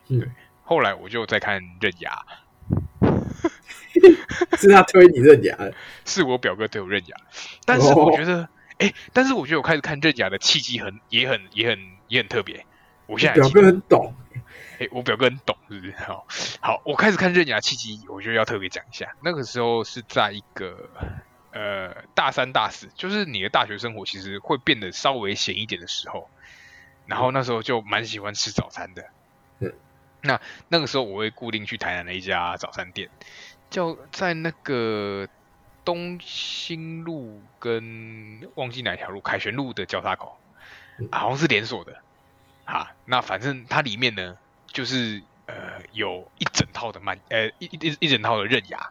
[0.09, 0.31] 对，
[0.63, 2.25] 后来我就在看《刃牙》，
[4.57, 5.57] 是他推你《刃牙》，
[6.05, 7.17] 是我表哥推我《刃牙》，
[7.65, 8.43] 但是我觉得，
[8.79, 11.77] 哎、哦欸，但是我觉得我开始看《刃牙》的契机很也很也很
[12.07, 12.65] 也很特别。
[13.07, 14.15] 我现在表哥很懂。
[14.81, 15.93] 哎、欸，我表哥很懂，是不是？
[15.97, 16.27] 好，
[16.63, 19.15] 好，我开始看《刃牙》契机，我觉得要特别讲一下。
[19.23, 20.89] 那个时候是在一个
[21.53, 26.31] 呃大三、大四，就是你的大学生活其实会变得稍微闲一点的时候。
[27.05, 29.05] 然后那时候就蛮喜欢吃早餐的。
[29.59, 29.71] 嗯，
[30.23, 33.11] 那那个时候我会固定去台南的一家早餐店，
[33.69, 35.29] 叫在那个
[35.85, 40.39] 东兴路跟忘记哪条路，凯旋路的交叉口，
[41.13, 42.01] 好像是连锁的。
[42.65, 44.39] 啊，那反正它里面呢。
[44.73, 48.91] 就是呃，有一整套的漫，呃，一一一整套的刃牙。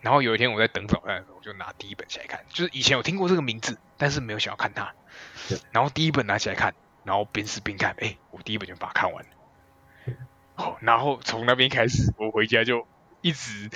[0.00, 2.44] 然后有一天我在等早餐的时候，我就拿第一本起来看。
[2.48, 4.94] 就是以前有听过这个名字，但是没有想要看它。
[5.72, 6.74] 然后第一本拿起来看，
[7.04, 9.30] 然后边吃边看，哎，我第一本就把它看完了。
[10.54, 12.86] 好，然后从那边开始，我回家就
[13.20, 13.70] 一一直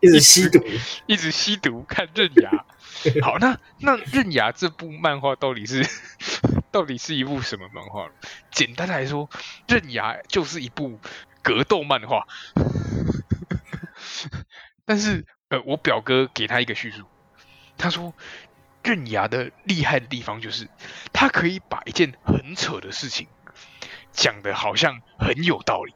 [0.00, 0.64] 一直吸毒，
[1.06, 2.64] 一直吸毒看刃牙。
[3.22, 5.86] 好，那那刃牙这部漫画到底是
[6.70, 8.10] 到底是一部什么漫画？
[8.50, 9.28] 简单来说，
[9.68, 10.98] 刃牙就是一部
[11.42, 12.26] 格斗漫画。
[14.84, 17.04] 但是，呃，我表哥给他一个叙述，
[17.78, 18.12] 他说
[18.82, 20.68] 刃牙的厉害的地方就是，
[21.12, 23.28] 他可以把一件很扯的事情
[24.12, 25.94] 讲得好像很有道理。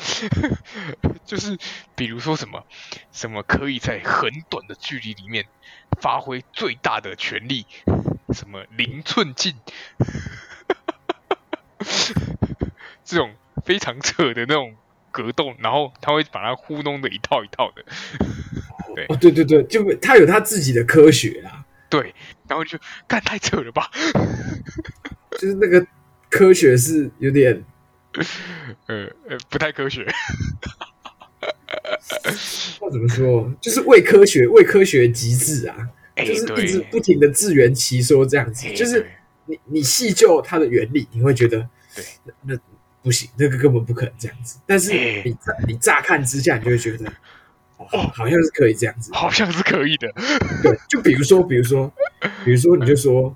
[1.24, 1.56] 就是
[1.94, 2.64] 比如说什么
[3.12, 5.46] 什么可以在很短的距离里面
[6.00, 7.66] 发挥最大的权力，
[8.34, 9.54] 什么零寸进，
[13.04, 13.34] 这种
[13.64, 14.74] 非常扯的那种
[15.10, 17.84] 格斗，然后他会把它糊弄的一套一套的。
[18.94, 21.64] 对，哦，对对对，就他有他自己的科学啊。
[21.88, 22.14] 对，
[22.48, 23.90] 然后就干太扯了吧，
[25.32, 25.84] 就是那个
[26.28, 27.64] 科学是有点。
[28.86, 30.06] 呃呃，不太科学。
[32.80, 33.52] 那怎么说？
[33.60, 35.88] 就是伪科学，伪科学极致啊！
[36.16, 38.66] 欸、就是一直不停的自圆其说，这样子。
[38.66, 39.06] 欸、就是
[39.46, 41.58] 你你细究它的原理，你会觉得
[41.94, 42.60] 对那，那
[43.02, 44.58] 不行，那个根本不可能这样子。
[44.66, 45.36] 但是你、欸、
[45.66, 47.06] 你乍看之下，你就会觉得
[47.76, 50.12] 哦，好像是可以这样子，好像是可以的。
[50.62, 51.92] 对，就比如说，比如说，
[52.44, 53.34] 比如说，你就说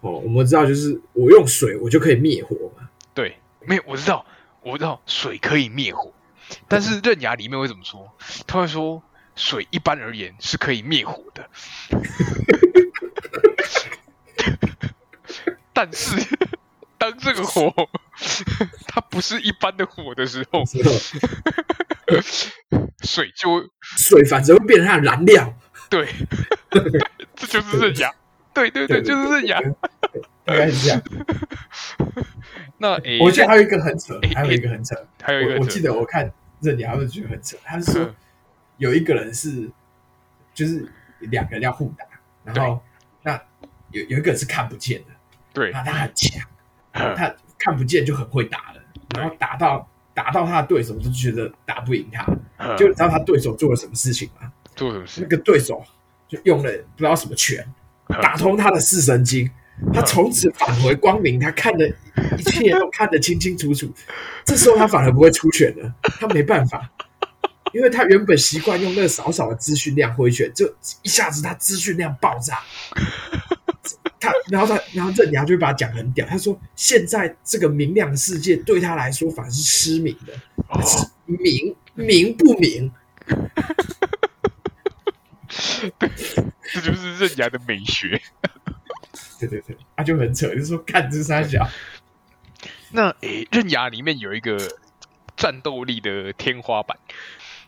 [0.00, 2.88] 哦，我们知道，就是我用水，我就可以灭火嘛。
[3.12, 3.36] 对。
[3.66, 4.26] 没有，我知道，
[4.62, 6.12] 我知道水可以灭火，
[6.68, 8.12] 但是刃牙里面会怎么说？
[8.46, 9.02] 他会说
[9.34, 11.48] 水一般而言是可以灭火的，
[15.72, 16.16] 但是
[16.98, 17.72] 当这个火
[18.86, 20.62] 它不是一般的火的时候，
[23.02, 25.54] 水就水反而会变成它的燃料。
[25.88, 26.12] 对，
[27.34, 28.12] 这就是刃牙。
[28.54, 29.58] 对对对，就是刃牙。
[30.44, 31.02] 大概是这样。
[32.78, 36.30] 那我记得还有一个很扯，还有一个很扯，还有一个我记得我看
[36.60, 37.56] 这里还会觉得很扯。
[37.62, 38.14] 他是说
[38.76, 39.70] 有一个人是，
[40.52, 40.84] 就是
[41.20, 42.04] 两个人要互打，
[42.44, 42.82] 然后
[43.22, 43.40] 那
[43.90, 45.10] 有有一个人是看不见的，
[45.52, 46.44] 对，那他很强，
[46.92, 48.82] 他看不见就很会打了，
[49.14, 52.24] 然后打到打到他的对手就觉得打不赢他，
[52.76, 54.52] 就你知道他对手做了什么事情吗？
[54.74, 55.20] 做什么事？
[55.20, 55.84] 那个对手
[56.26, 57.64] 就用了不知道什么拳，
[58.08, 59.48] 打通他的视神经。
[59.92, 61.88] 他从此返回光明，他看的
[62.38, 63.90] 一切都看得清清楚楚。
[64.44, 66.90] 这时候他反而不会出拳了，他没办法，
[67.72, 70.66] 因为他原本习惯用那个少少的资讯量挥拳，就
[71.02, 72.58] 一下子他资讯量爆炸。
[74.20, 80.32] 他然后他然后刃牙就会把他讲很屌，他说现在这个明亮的世界对他来说反而是失明的，
[80.84, 82.92] 是明明不明。
[85.98, 86.10] 对，
[86.72, 88.20] 这就是刃牙的美学。
[89.38, 91.68] 对对对，他、啊、就很扯，就是说看这三小。
[92.94, 94.58] 那诶，刃牙里面有一个
[95.36, 96.98] 战斗力的天花板，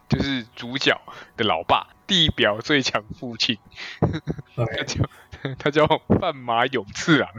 [0.08, 1.00] 就是主角
[1.36, 3.58] 的老爸，地表最强父亲，
[4.54, 5.10] 他叫
[5.58, 5.86] 他叫
[6.20, 7.30] 范马勇次郎。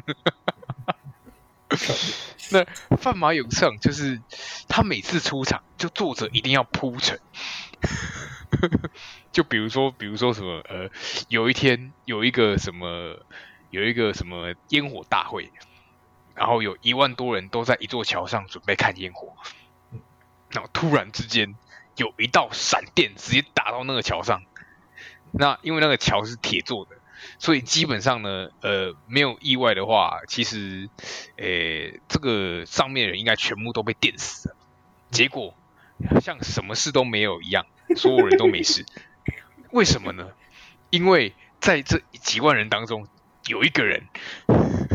[2.51, 2.65] 那
[2.97, 4.19] 范马勇次郎就是
[4.67, 7.19] 他每次出场，就作者一定要铺陈。
[9.31, 10.89] 就比如说，比如说什么呃，
[11.29, 13.19] 有一天有一个什么。
[13.75, 15.51] 有一个什么烟火大会，
[16.33, 19.35] 然后有一万多人都在一座桥上准备看烟火，
[20.49, 21.55] 然后突然之间
[21.97, 24.43] 有一道闪电直接打到那个桥上。
[25.33, 26.91] 那因为那个桥是铁做的，
[27.37, 30.89] 所以基本上呢，呃，没有意外的话，其实，
[31.35, 34.55] 呃，这个上面人应该全部都被电死了。
[35.11, 35.53] 结果
[36.21, 37.65] 像什么事都没有一样，
[37.97, 38.85] 所有人都没事。
[39.71, 40.29] 为什么呢？
[40.91, 43.05] 因为在这几万人当中。
[43.47, 44.03] 有一个人，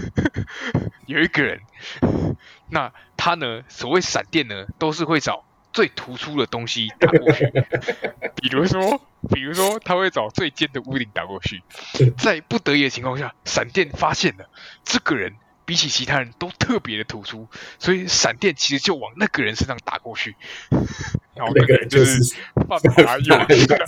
[1.07, 1.61] 有一个人，
[2.69, 3.63] 那他呢？
[3.69, 7.47] 所谓闪电呢，都是会找最突出的东西打过去。
[8.37, 9.01] 比如说，
[9.33, 11.63] 比如说，他会找最尖的屋顶打过去。
[12.19, 14.51] 在不得已的情况下，闪电发现了
[14.85, 17.49] 这个人比起其他人都特别的突出，
[17.79, 20.35] 所以闪电其实就往那个人身上打过去。
[21.35, 23.87] 然后那个人就是范马勇次郎。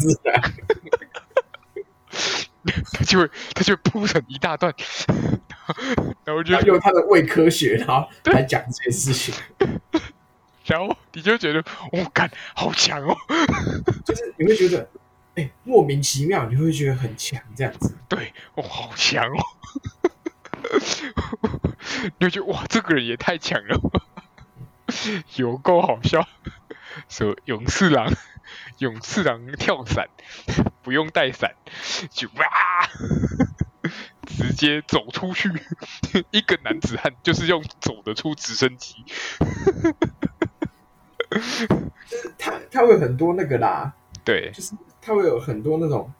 [2.92, 4.72] 他就会，他就会铺成一大段，
[6.24, 9.34] 然后就用他的伪科学，然后来讲这些事情，
[10.66, 13.16] 然后你就觉得，我、哦、干好强哦，
[14.06, 14.88] 就是你会觉得，
[15.34, 19.40] 哎、欸，莫名其妙，你会觉得很强这样子， 对，哦，好强哦，
[22.18, 23.80] 你会觉得哇，这个人也太强了，
[25.36, 26.26] 有够好笑，
[27.08, 28.12] 说勇士郎。
[28.82, 30.08] 勇次郎跳伞，
[30.82, 31.54] 不用带伞，
[32.10, 32.44] 就哇，
[34.26, 35.48] 直接走出去。
[36.32, 38.96] 一个男子汉就是用走得出直升机。
[41.30, 46.12] 就是他他会有很多那个啦，对，就是他会有很多那种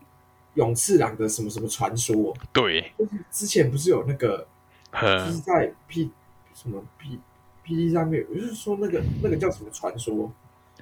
[0.54, 4.46] 勇次郎的什么什么传说，对，就是之前不是有那个，
[4.92, 6.12] 就是在 P
[6.54, 7.18] 什么 P
[7.64, 10.32] P D 上面，就是说那个那个叫什么传说，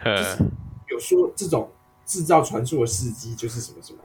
[0.04, 0.44] 就是
[0.90, 1.70] 有说这种
[2.04, 3.98] 制造传说的事迹就是什么什么？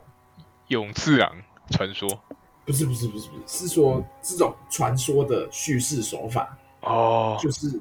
[0.70, 1.36] 勇次郎
[1.72, 2.10] 传说，
[2.66, 7.80] 不是不是不是不是，是说这种传说的叙事手法哦，就是。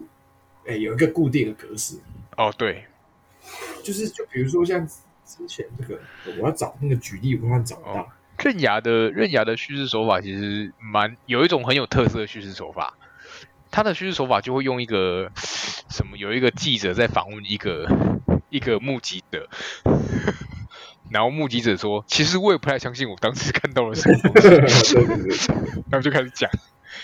[0.67, 1.95] 哎、欸，有一个固定的格式。
[2.39, 2.87] 哦，对，
[3.83, 4.89] 就是就比如说像
[5.27, 6.01] 之前这个，
[6.41, 8.09] 我要找那个举例，我看找不到。
[8.39, 12.95] 刃牙的刃牙的叙事手法其实蛮有一种很有特色的叙事手法，
[13.71, 15.31] 他的叙事手法就会用一个
[15.91, 17.87] 什么，有一个记者在访问一个
[18.55, 19.49] 一个目击者，
[21.11, 24.95] 然后目击者说：“其实我也不太相信我当时看到了什么东西。
[25.91, 26.49] ”然后就开始讲。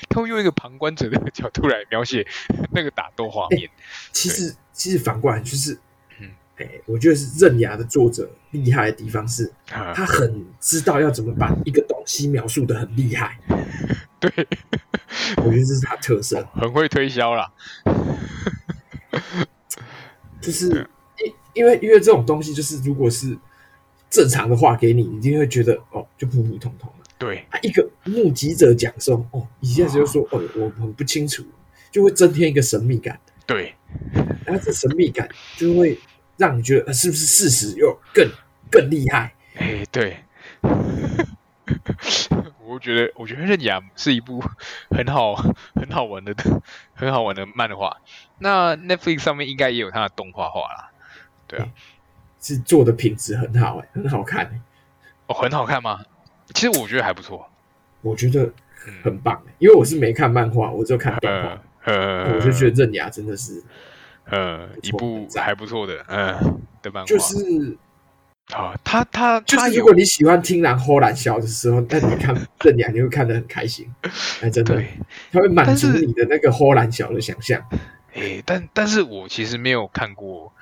[0.09, 2.27] 他会用一个旁观者的角度来描写
[2.71, 3.63] 那个打斗画面。
[3.63, 3.71] 欸、
[4.13, 5.79] 其实，其实反过来就是，
[6.21, 13.37] 嗯，哎、欸，我觉得是刃牙的作者厉害的地方是，他很知道要怎么把一个东西描述的很厉害。
[14.21, 14.31] 对，
[15.39, 17.53] 我觉得这是他特色，很会推销啦。
[20.41, 20.89] 就是
[21.55, 23.37] 因因为因为这种东西，就是如果是
[24.09, 26.93] 正常的话给你，你一定会觉得哦，就普普通通。
[27.19, 31.45] 对，一个目击者讲说，哦，一下子就说，哦，我很不清楚，
[31.91, 33.21] 就会增添一个神秘感。
[33.47, 33.75] 对，
[34.47, 35.99] 然后这神秘感就会
[36.39, 38.27] 让你觉得，是不是事实又更
[38.71, 39.35] 更厉害？
[39.57, 40.25] 哎，对，
[42.65, 44.43] 我觉得，我觉得《刃牙》是一部
[44.89, 45.35] 很好、
[45.75, 46.35] 很好玩的、
[46.95, 47.99] 很好玩的漫画。
[48.39, 50.90] 那 Netflix 上面应该也有它的动画化啦。
[51.51, 51.69] 对啊，
[52.41, 54.61] 是做的品质很好，哎，很好看，哎，
[55.27, 56.01] 哦，很好看吗？
[56.55, 57.47] 其实我觉得还不错，
[58.03, 58.51] 我觉得
[59.03, 63.63] 很棒，因为我是没看漫画，我只有看动画，呃，我就觉得刃牙真的是，
[64.25, 67.77] 呃，一部还不错的，嗯，的漫画，就是
[68.53, 72.35] 啊，他他就是如果你喜欢听然呼兰笑的时候，那你看
[72.65, 73.89] 刃牙你会看得很开心，
[74.43, 74.83] 哎，真的，
[75.31, 77.65] 他会满足你的那个呼然笑的想象，
[78.15, 80.53] 哎，但但是我其实没有看过，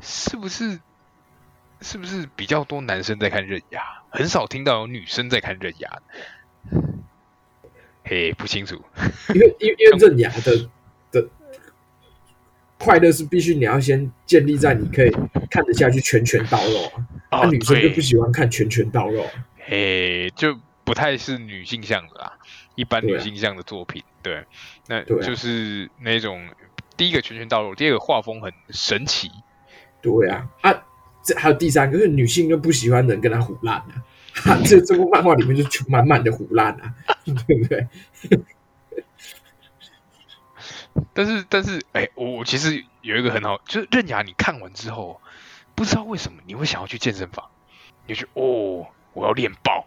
[0.00, 0.80] 是不是？
[1.84, 6.00] 是不是比较多男生在看刃牙，很少听到有女生在看刃牙？
[8.04, 8.80] 嘿，不清楚。
[9.34, 10.70] 因为因为因 为刃牙的
[11.10, 11.28] 的
[12.78, 15.10] 快乐是必须你要先建立在你可以
[15.50, 16.84] 看得下去拳拳到肉
[17.30, 19.26] 啊，那、哦、女生就不喜欢看拳拳到肉。
[19.56, 22.38] 嘿，就不太是女性向的啦，
[22.76, 24.44] 一般女性向的作品，对，啊、
[24.86, 26.48] 对，那就是那种
[26.96, 29.28] 第一个拳拳到肉，第二个画风很神奇。
[30.02, 30.82] 对啊，啊。
[31.24, 33.76] 这还有第三个，就是女性就不喜欢人跟她胡烂
[34.42, 36.92] 啊，这这部漫画里面就满满的胡烂啊，
[37.46, 37.86] 对不对？
[41.14, 45.20] 但是但是，哎，我我其实有一个很好，就是刃牙，你看完之后，
[45.76, 47.48] 不知道为什么你会想要去健身房，
[48.08, 49.86] 你就哦，我要练爆，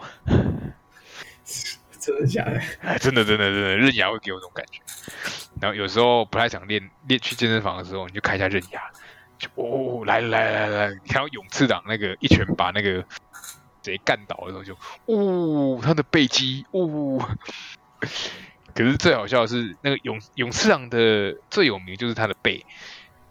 [2.00, 2.62] 真的假的？
[2.80, 4.80] 哎，真的真的真的，刃牙会给我这种感觉。
[5.60, 8.82] 然后有时候不太想练练去健身房的时候，你就看一下刃牙。
[9.38, 13.04] 就哦，来来来来，你看到勇次郎那个一拳把那个
[13.84, 17.20] 谁干倒的时候就，就哦，他的背肌哦。
[18.74, 22.66] 可是最好笑的是，那个勇勇次郎的最有名就是他的背，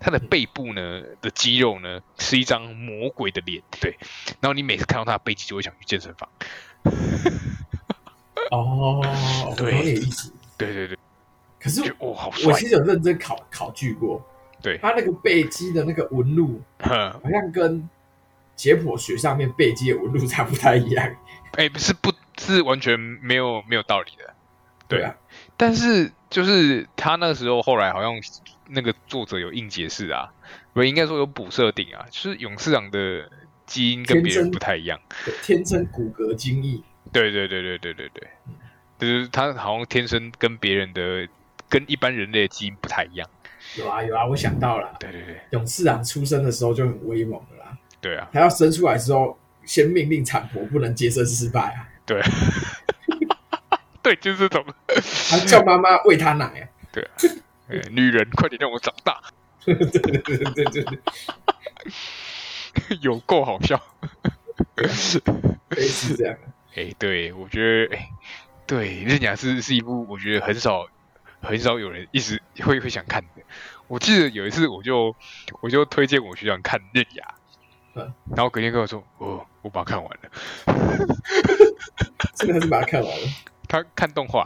[0.00, 3.96] 他的背部呢的肌肉呢是一张魔鬼的脸，对。
[4.40, 6.28] 然后你每次看到他的背肌，就会想去健身房。
[8.50, 9.02] 哦，
[9.56, 10.00] 对。
[10.56, 10.98] 对对对。
[11.60, 14.22] 可是我，好帅，我其实有认真考考据过。
[14.64, 17.86] 对，他那个背肌的那个纹路， 好像跟
[18.56, 21.06] 解剖学上面背肌的纹路差不太一样。
[21.52, 24.32] 哎、欸，是不，是完全没有没有道理的。
[24.88, 25.14] 对啊，
[25.58, 28.14] 但是就是他那个时候后来好像
[28.68, 30.32] 那个作者有硬解释啊，
[30.72, 33.28] 不应该说有补设定啊，就是勇士长的
[33.66, 34.98] 基因跟别人不太一样，
[35.42, 36.82] 天生骨骼精异。
[37.12, 38.28] 对对对对对对对，
[38.98, 41.28] 就是他好像天生跟别人的
[41.68, 43.28] 跟一般人类的基因不太一样。
[43.76, 44.96] 有啊有啊，我想到了。
[45.00, 47.76] 对对对，勇士郎出生的时候就很威猛的啦。
[48.00, 51.88] 对啊，他要生出来之后，先命令产婆不能接生失败啊。
[52.06, 52.20] 对，
[54.02, 54.64] 对，就是这种。
[55.30, 56.68] 他叫妈妈喂他奶啊。
[56.92, 57.10] 对啊，
[57.90, 59.20] 女人快点让我长大。
[59.64, 60.98] 对对对对对
[63.00, 63.80] 有够好笑。
[64.88, 65.22] 是，
[65.76, 66.36] 是这样。
[66.74, 68.08] 哎，对，我觉得，哎，
[68.66, 70.86] 对，刃牙是是一部我觉得很少。
[71.44, 73.42] 很少有人一直会会想看的。
[73.86, 75.14] 我记得有一次，我就
[75.60, 77.24] 我就推荐我学长看《刃牙》，
[77.94, 80.30] 嗯，然后隔天跟我说：“哦，我把它看完了。”
[82.34, 83.28] 真的是把它看完了。
[83.68, 84.42] 他看动画，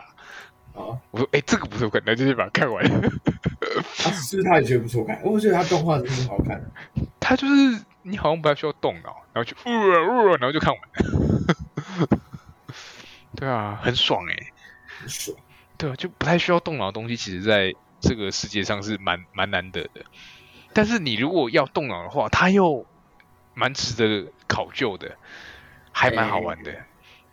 [0.74, 3.08] 啊，我说哎、欸，这个不错看，那就是把它看完了。
[3.08, 5.20] 啊，是不是他也觉得不错看？
[5.22, 6.60] 我觉得他动画真的很好看。
[7.20, 12.08] 他就是你好像不太需要动脑，然后就呜呜，然后就看完了。
[13.36, 14.52] 对啊，很爽哎、欸，
[15.00, 15.36] 很爽。
[15.78, 20.05] 对啊，就不太需要动脑的东西，其实在这个世界上是蛮蛮难得的。
[20.74, 22.84] 但是你如果要动脑的话，它又
[23.55, 25.16] 蛮值得考究的，
[25.92, 26.72] 还蛮好玩的。
[26.72, 26.84] 欸、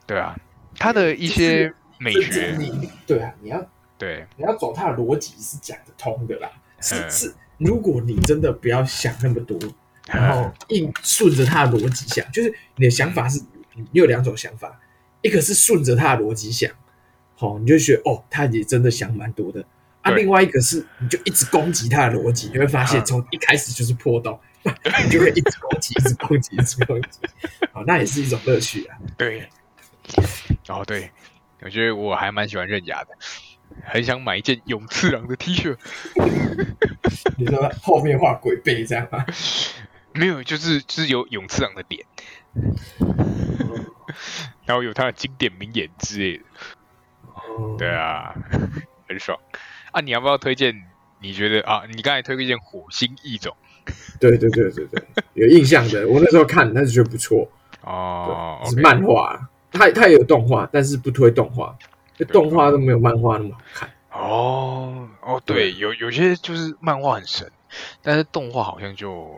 [0.08, 0.36] 对啊，
[0.78, 3.68] 它的一些美学，你对啊，你要
[3.98, 6.50] 对，你要走它的逻辑是讲得通的啦。
[6.80, 9.58] 是、嗯、是，如果你真的不要想那么多，
[10.08, 13.42] 然后硬顺着它的逻辑想，就是你的想法是，
[13.74, 14.80] 你有两种想法，
[15.22, 16.72] 一个是顺着它的逻辑想，
[17.36, 19.64] 好，你就觉得哦，他也真的想蛮多的。
[20.02, 27.20] 啊，另外一个是，你就一直攻击他的逻辑，你会发现从一开始就是破洞，啊、 你就会一直攻击，一直攻击，一直攻击。
[27.74, 28.98] 好，那也是一种乐趣啊。
[29.18, 29.50] 对，
[30.70, 31.12] 哦对，
[31.62, 33.10] 我觉得我还蛮喜欢刃牙的，
[33.84, 35.76] 很想买一件勇次郎的 T 恤。
[37.38, 39.26] 你说后面画鬼背这样吗？
[40.14, 42.06] 没有，就是就是有勇次郎的脸，
[44.66, 46.44] 然后有他的经典名言之类的。
[47.78, 48.34] 对啊，
[49.08, 49.38] 很爽。
[49.92, 50.76] 啊，你要不要推荐？
[51.22, 53.56] 你觉得啊，你刚才推荐《火星异种》，
[54.20, 55.04] 对对对对对，
[55.34, 56.08] 有印象的。
[56.08, 57.50] 我那时候看，但是觉得不错
[57.82, 61.76] 哦，是漫画，它它也有动画，但是不推动画，
[62.16, 63.90] 这动画都没有漫画那么好看。
[64.12, 67.50] 哦哦，对，有有些就是漫画很神，
[68.02, 69.34] 但是动画好像就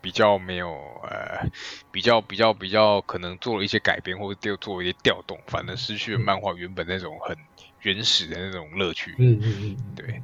[0.00, 0.70] 比较没有
[1.02, 1.46] 呃，
[1.90, 7.36] 比较比较比较可能做了一些改编，或者做一些调动，反而失去了漫画原本那种很。
[7.82, 10.22] 原始的那种乐趣，嗯嗯嗯，对。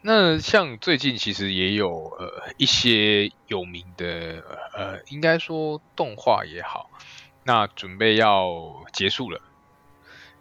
[0.00, 4.42] 那像最近其实也有呃一些有名的
[4.72, 6.90] 呃，应该说动画也好，
[7.44, 9.42] 那准备要结束了。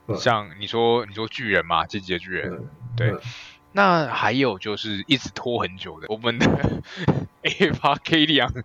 [0.07, 3.13] 嗯、像你说你说巨人嘛，进击的巨人，嗯、对。
[3.75, 6.47] 嗯、那还有就是一直拖很久的我们的
[7.43, 8.63] Evangelion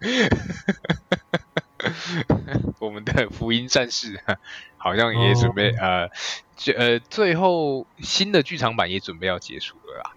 [2.78, 4.22] 我们的福音战士
[4.76, 6.10] 好像也准备、哦、呃。
[6.76, 10.12] 呃，最后新的剧场版也准备要结束了啦。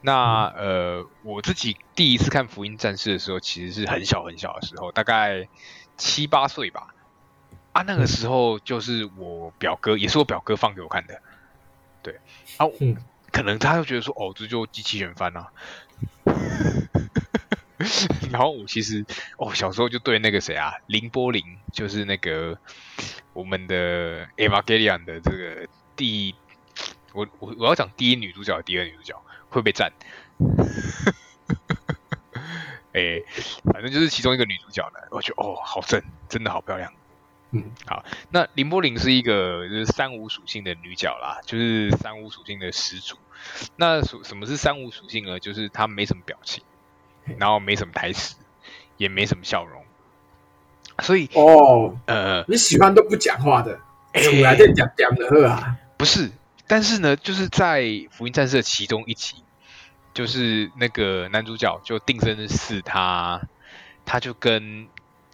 [0.00, 5.46] 那呃，我自己第一次看《福音战士》的时候，其实是很小很小的时候，大概
[5.98, 6.94] 七八岁吧。
[7.72, 11.20] 啊，那个时候就是我表哥，也是我表哥放给我看的。
[12.02, 12.18] 对，
[12.56, 12.66] 啊，
[13.32, 15.48] 可能他就觉得说，哦，这就机器人番啊。
[18.30, 19.04] 然后我其实
[19.38, 21.42] 哦，小时候就对那个谁啊，林波林，
[21.72, 22.56] 就是那个
[23.32, 26.34] 我们的《Evangelion》的这个第一，
[27.12, 29.92] 我我我要讲第一女主角，第二女主角会被赞。
[32.92, 33.20] 哎，
[33.72, 36.92] 反正就是其中一个女主角呢，我觉得哦，好正，真的好漂亮。
[37.52, 43.16] 嗯，好，那林波林是一个就是三无属性的女角啦，就是三无属性的始祖。
[43.76, 45.38] 那属什么是三无属性呢？
[45.38, 46.64] 就是她没什么表情。
[47.38, 48.34] 然后没什么台词，
[48.96, 49.84] 也没什么笑容，
[50.98, 53.78] 所以哦，呃，你喜欢都不讲话的，
[54.14, 55.76] 出来点讲讲的喝啊？
[55.96, 56.32] 不是，
[56.66, 57.80] 但是呢，就是在
[58.10, 59.36] 《福音战士》的其中一集，
[60.12, 63.40] 就是那个男主角就定身是他，
[64.04, 64.88] 他就跟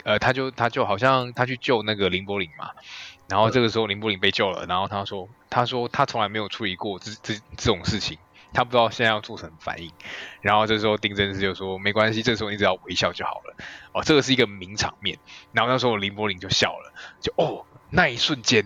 [0.08, 2.70] 呃，他就他就好像他去救那个林柏林嘛，
[3.28, 8.16] 然后这个时候林柏林被救了，然后他说他说他从来没有处理过这这这种事情。
[8.50, 9.92] 他不知道现在要做什么反应，
[10.40, 13.54] 然后这时候丁真司就说：“没关系，这时候你只要微笑就好了。”
[13.92, 15.18] 哦，这个是一个名场面。
[15.52, 18.64] 然后那时候林柏林就笑了，就哦，那一瞬间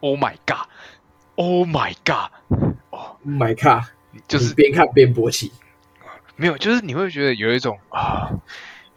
[0.00, 3.84] ，Oh my God，Oh my God，Oh，My God，
[4.26, 5.52] 就是边看边勃起，
[6.34, 8.28] 没有，就是你会觉得有一种啊，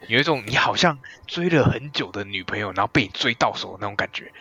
[0.08, 4.32] 有一种你好像追了很久的女朋友，然后被你追到手的那种感觉，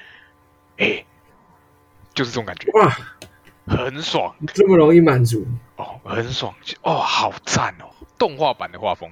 [0.77, 1.05] 哎，
[2.13, 2.71] 就是这种感觉。
[2.73, 2.97] 哇。
[3.67, 5.43] 很爽，这么容易满足。
[5.77, 6.53] 哦，很爽。
[6.83, 7.89] 哦，好赞哦！
[8.15, 9.11] 动画版的画风。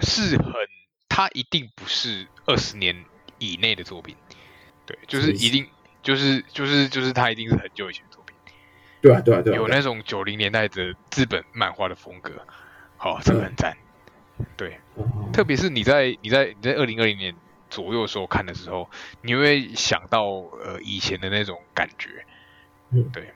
[0.00, 0.54] 是很，
[1.06, 3.04] 它一定不是二十年
[3.36, 4.16] 以内的作品，
[4.86, 5.68] 对，就是一定，
[6.02, 8.34] 就是就是就是它一定是很久以前的作品，
[9.02, 12.32] 对啊对啊对啊，有那种九零年代的日本漫画的风格，
[12.96, 13.76] 好，这个很赞，
[14.56, 14.78] 对，
[15.32, 17.34] 特别是你在你在你在二零二零年
[17.70, 18.88] 左右的时候看的时候，
[19.22, 20.24] 你会想到
[20.64, 22.24] 呃以前的那种感觉。
[22.90, 23.32] 嗯，对，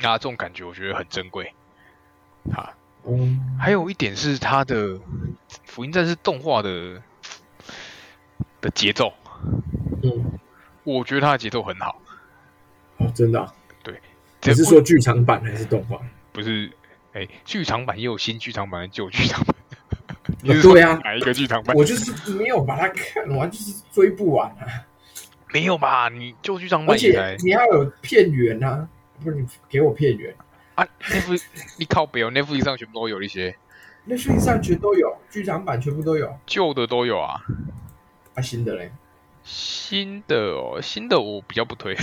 [0.00, 1.54] 那这种感觉我觉得很珍贵，
[2.52, 2.74] 哈，
[3.04, 4.94] 嗯，还有一点是它的
[5.64, 7.00] 《福音战士》动画的
[8.60, 9.12] 的节奏，
[10.02, 10.38] 嗯，
[10.82, 12.00] 我觉得它的节奏很好，
[12.96, 13.54] 哦，真的，啊，
[13.84, 14.00] 对，
[14.40, 16.00] 只是说剧场版还是动画？
[16.32, 16.72] 不是，
[17.12, 19.54] 哎，剧场版也有新剧场版的旧剧场版，
[20.42, 21.74] 对啊，哪一个剧场版？
[21.76, 24.66] 我就是没有把它看完，就是追不完啊。
[25.52, 26.08] 没有吧？
[26.08, 28.88] 你就剧场版，而且你要有片源啊！
[29.24, 30.34] 不是你给我片源
[30.74, 31.42] 啊？Netflix
[31.76, 33.56] 你靠北哦，Netflix 上全部都有一些
[34.06, 37.40] ，Netflix 上全都有，剧场版全部都有，旧的都有啊。
[38.34, 38.92] 啊，新的嘞？
[39.42, 41.96] 新的哦，新的我比较不推。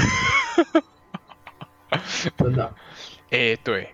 [2.38, 2.74] 真的？
[3.30, 3.94] 哎、欸，对，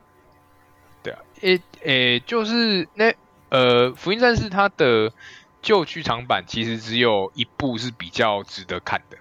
[1.04, 3.14] 对啊，哎、欸、哎、欸，就是那
[3.52, 5.12] 呃，《福音战士》它的
[5.62, 9.18] 旧剧场版其实只有一部是比较值得看的。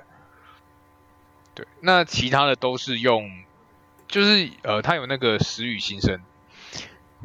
[1.53, 3.29] 对，那其他的都是用，
[4.07, 6.21] 就是呃，它有那个时雨新生，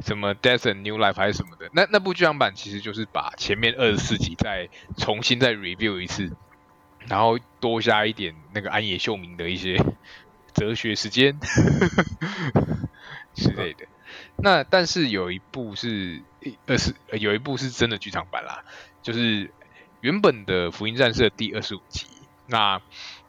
[0.01, 4.67] 什么《Death and New Life》还是什么的，那那部剧场版其实就是把前面二十四集再
[4.97, 6.31] 重新再 review 一次，
[7.07, 9.77] 然后多加一点那个安野秀明的一些
[10.55, 11.39] 哲学时间
[13.35, 13.85] 之类的。
[14.37, 16.21] 那但是有一部是
[16.65, 18.63] 二十，有一部是真的剧场版啦，
[19.01, 19.51] 就是
[20.01, 22.05] 原本的《福音战士》的第二十五集，
[22.47, 22.81] 那。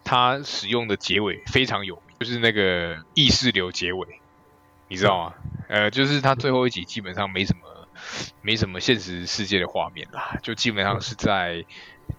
[0.08, 4.20] 它使用的结尾非常有名，就是那个意识流结尾，
[4.86, 5.34] 你知道吗？
[5.66, 7.88] 呃，就是他最后一集基本上没什么，
[8.40, 11.64] 没什么现实世界的画面啦，就基本上是在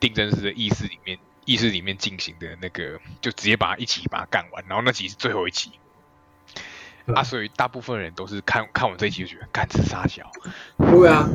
[0.02, 5.72] 定真实的意识里面，意识里面进行的那个，就直接把它一起把它干完，然后那集是最后一集。
[7.16, 10.30] 啊，所以大部分人都是看看完这一集就觉得干这杀小。
[10.78, 11.28] 对啊，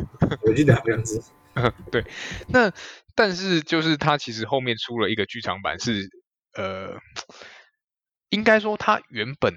[0.42, 1.22] 我记得好像是。
[1.90, 2.04] 对，
[2.48, 2.72] 那
[3.14, 6.08] 但是就是他其实后面出了一个剧场版是。
[6.54, 6.98] 呃，
[8.28, 9.54] 应该说他原本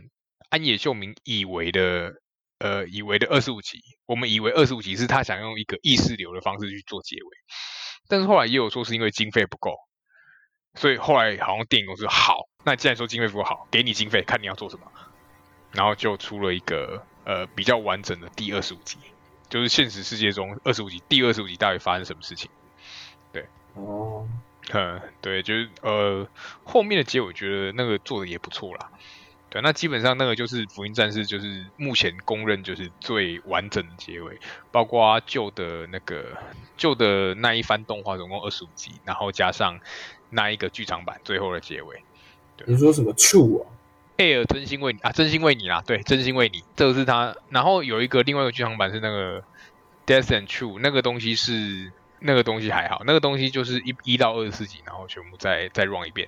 [0.49, 2.13] 安野秀明以为的，
[2.57, 7.27] 呃，以为的二十五集，我们以为二十五集是他想用一个意识流的方式去做结尾，
[8.07, 9.75] 但是后来也有说是因为经费不够，
[10.75, 14.89] 所以后来好像电影公司好，那既然说经费不够好，给你经费，看你要做什么，
[15.75, 18.97] 然后就出了一个呃比较完整的第二十五集，
[19.49, 22.49] 就是现实世界中二十五集第二十五集到底发生什么事情，
[23.31, 23.45] 对，
[23.75, 24.27] 哦。
[24.73, 26.27] 嗯，对，就是呃，
[26.63, 28.89] 后面的结尾我觉得那个做的也不错啦。
[29.51, 34.39] 对，那基本上那个就是《福音战士》，就是目前公认就是最完整的结尾，
[34.71, 36.35] 包括旧的那个
[36.77, 39.79] 旧的那一番动画，总共二十五集，然后加上
[40.31, 42.01] 那一个剧场版最后的结尾。
[42.57, 43.69] 对，你说什么 True 啊
[44.17, 47.35] ？Air 真心为你啊，真心为你啦，对，真心为你，这个是他。
[47.49, 49.43] 然后有一个另外一个剧场版是那个
[50.05, 51.91] Death and True，那个东西是。
[52.19, 56.27] 那个东西还好，那个东西就是一一到二十四集，然后全部再再 run 一遍，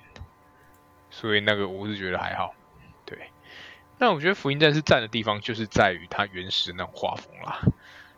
[1.10, 2.54] 所以那个我是觉得还好。
[3.04, 3.30] 对，
[3.98, 7.62] 那我觉得《福音战士》赞的地方就是在于它原始那种画风啦。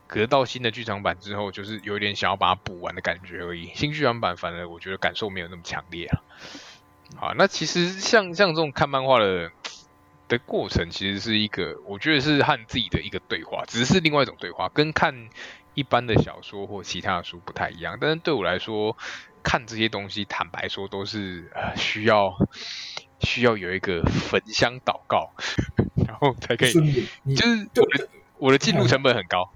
[0.09, 3.71] 可是到新的剧场版之后，就是有点想要把它补完的感觉而已。
[3.75, 6.21] 新剧场版反而我觉得感受没有那么强烈啊。
[7.17, 9.51] 好，那其实像像这种看漫画的
[10.31, 15.29] 的过程，其实是一个我觉得是和自己的一个对话，只是另外一种对话，跟看。
[15.75, 18.97] 一般的小说或其他的书不太一样，但是对我来说，
[19.41, 22.35] 看这些东西，坦白说都是呃需要
[23.21, 25.31] 需要有一个焚香祷告，
[26.05, 26.73] 然后才可以，
[27.37, 28.09] 就是我的
[28.39, 29.49] 我的进入成本很高，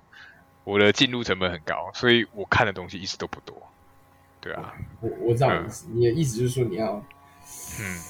[0.62, 3.60] 我的进入成本很高，所以我看的东西一直都不多。
[4.40, 5.50] 对啊，我我知道
[5.92, 7.04] 你的意思就是说你要，
[7.80, 8.00] 嗯，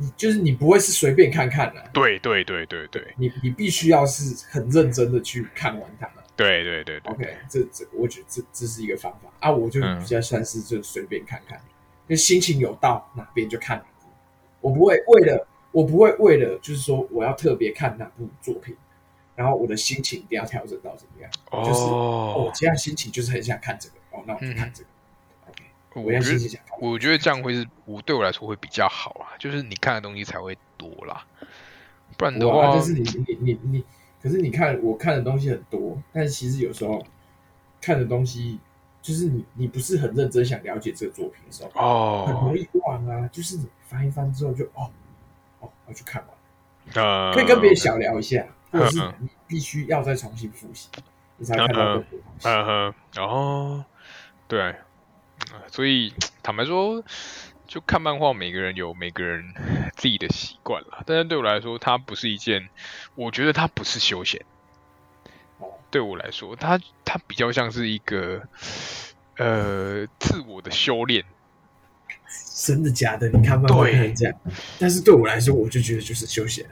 [0.00, 6.10] 你就是你不会是随便看看的，对对对对对，你你必须要是很认真的去看完它。
[6.36, 9.30] 对对对对，OK，这这我觉得这这是一个方法。
[9.40, 11.60] 啊，我就比较算是就随便看看，
[12.08, 14.08] 就、嗯、心情有到哪边就看哪部，
[14.62, 18.74] 我不会为了我不会为了就是说我要特别看哪部作品，
[19.36, 24.88] 然后我的心情一定要调整到怎么样，哦、就是我、哦、现在心情就是很想看这个，哦，那我就看这个、
[25.94, 31.24] 我现在心情想看，我觉得这样会是我对我来说会比较好啊，就是你看的东西才会多啦，
[32.16, 33.84] 不然的话，就是你你你你。
[34.22, 37.02] 可是你看，我看的东西很多，但是其实有时候
[37.80, 38.60] 看的东西，
[39.00, 43.26] 就是你你不是很认真想了解这个作品的时候，哦，很容易忘啊。
[43.32, 44.90] 就是你翻一翻之后就哦
[45.60, 50.90] 哦，我去看完，呃，可以跟别人小聊一下，或者是你必须要再重新复习，
[51.38, 52.46] 你才看到更多东西。
[52.46, 53.84] 嗯哼，哦，
[54.46, 54.74] 对，
[55.68, 57.04] 所以坦白说。
[57.70, 59.54] 就看漫画，每个人有每个人
[59.94, 61.04] 自己的习惯了。
[61.06, 62.68] 但是对我来说，它不是一件，
[63.14, 64.44] 我觉得它不是休闲。
[65.88, 68.42] 对我来说，它它比较像是一个
[69.36, 71.24] 呃自我的修炼。
[72.56, 73.28] 真的假的？
[73.28, 74.34] 你看漫画看成这样，
[74.80, 76.68] 但是对我来说，我就觉得就是休闲。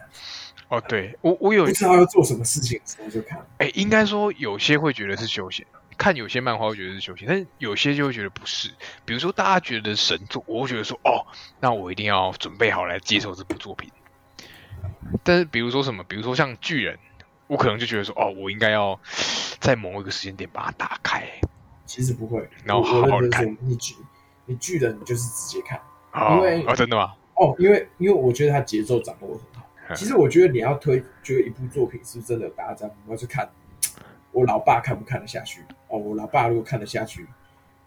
[0.67, 3.47] 哦，对我我有不知道要做什么事情的时候就看。
[3.59, 5.65] 哎，应该说有些会觉得是休闲。
[5.99, 8.71] 看有些漫画会觉得是休闲，但是有些就会觉得不是。
[9.05, 11.27] 比如说大家觉得神作，我会觉得说哦，
[11.61, 13.91] 那我一定要准备好来接受这部作品。
[15.25, 16.99] 但是比如说什么，比如说像巨人，
[17.49, 18.99] 我可能就觉得说哦，我应该要
[19.59, 21.27] 在某一个时间点把它打开。
[21.85, 23.57] 其实不会，然后好好的看。
[23.61, 23.95] 你巨
[24.47, 25.81] 你巨人就是直接看，
[26.13, 27.15] 哦、因为哦真的吗？
[27.35, 29.95] 哦，因为因为我觉得他节奏掌握得很好。
[29.95, 33.51] 其实我觉得你要推觉得一部作品是不是真的有大家我要去看
[34.33, 35.99] 我老爸看不看得下去哦？
[35.99, 37.27] 我老爸如果看得下去，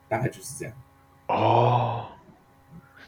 [0.07, 0.73] 大概就是这样
[1.27, 2.07] 哦。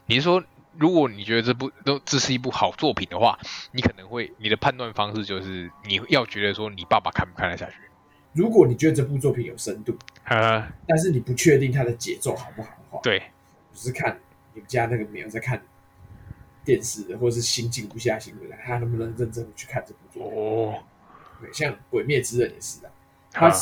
[0.06, 0.42] 你是说，
[0.78, 3.38] 如果你觉得这部都这是一部好作品的话，
[3.72, 7.76] 你可能会你的判断方式就是你要觉得说你爸爸看不看得下去。
[8.32, 13.22] 如果你觉得这部作品有深度，呃，但是你不确定它的节奏好不好的话，对，
[13.72, 14.18] 只是看
[14.52, 15.62] 你们家那个没有在看
[16.64, 20.38] 电视的，或者是心静不下心来，他能不能认真的去看这部作品？
[20.38, 20.82] 哦，
[21.40, 22.90] 对，像《鬼灭之刃》也是的，
[23.34, 23.52] 他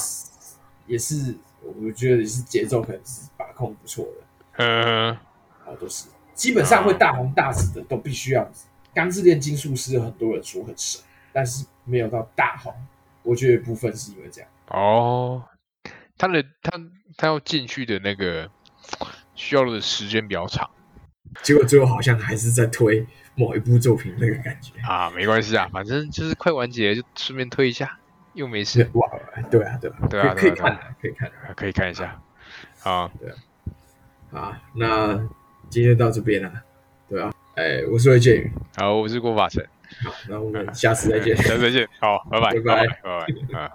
[0.87, 6.07] 也是，我觉得也是节奏可能是把控不错的，嗯，然后都是。
[6.35, 8.43] 基本上会大红大紫的，都必须要
[8.95, 11.01] 《钢之炼金术师》很多人说很神，
[11.33, 12.75] 但是没有到大红，
[13.23, 14.51] 我觉得部分是因为这样。
[14.69, 15.43] 哦，
[16.17, 16.73] 他的他
[17.17, 18.51] 他要进去的那个
[19.35, 20.69] 需要的时间比较长。
[21.43, 24.73] 结果最后好像还是在推某一部作品那个感觉。
[24.81, 27.99] 啊，没关系啊，反正就是快完结就顺便推一下，
[28.35, 28.89] 又没事。
[28.95, 29.09] 哇，
[29.51, 32.21] 对啊，对啊，对啊，可以看，可以看，可以看一下。
[32.81, 33.35] 好，对啊，
[34.31, 35.15] 好，那
[35.69, 36.53] 今天到这边了，
[37.09, 39.65] 对啊，哎，我是魏建宇，好，我是郭法成，
[40.05, 43.01] 好，那我们下次再见， 下次再见，好，拜拜，拜拜，拜
[43.53, 43.71] 拜，啊。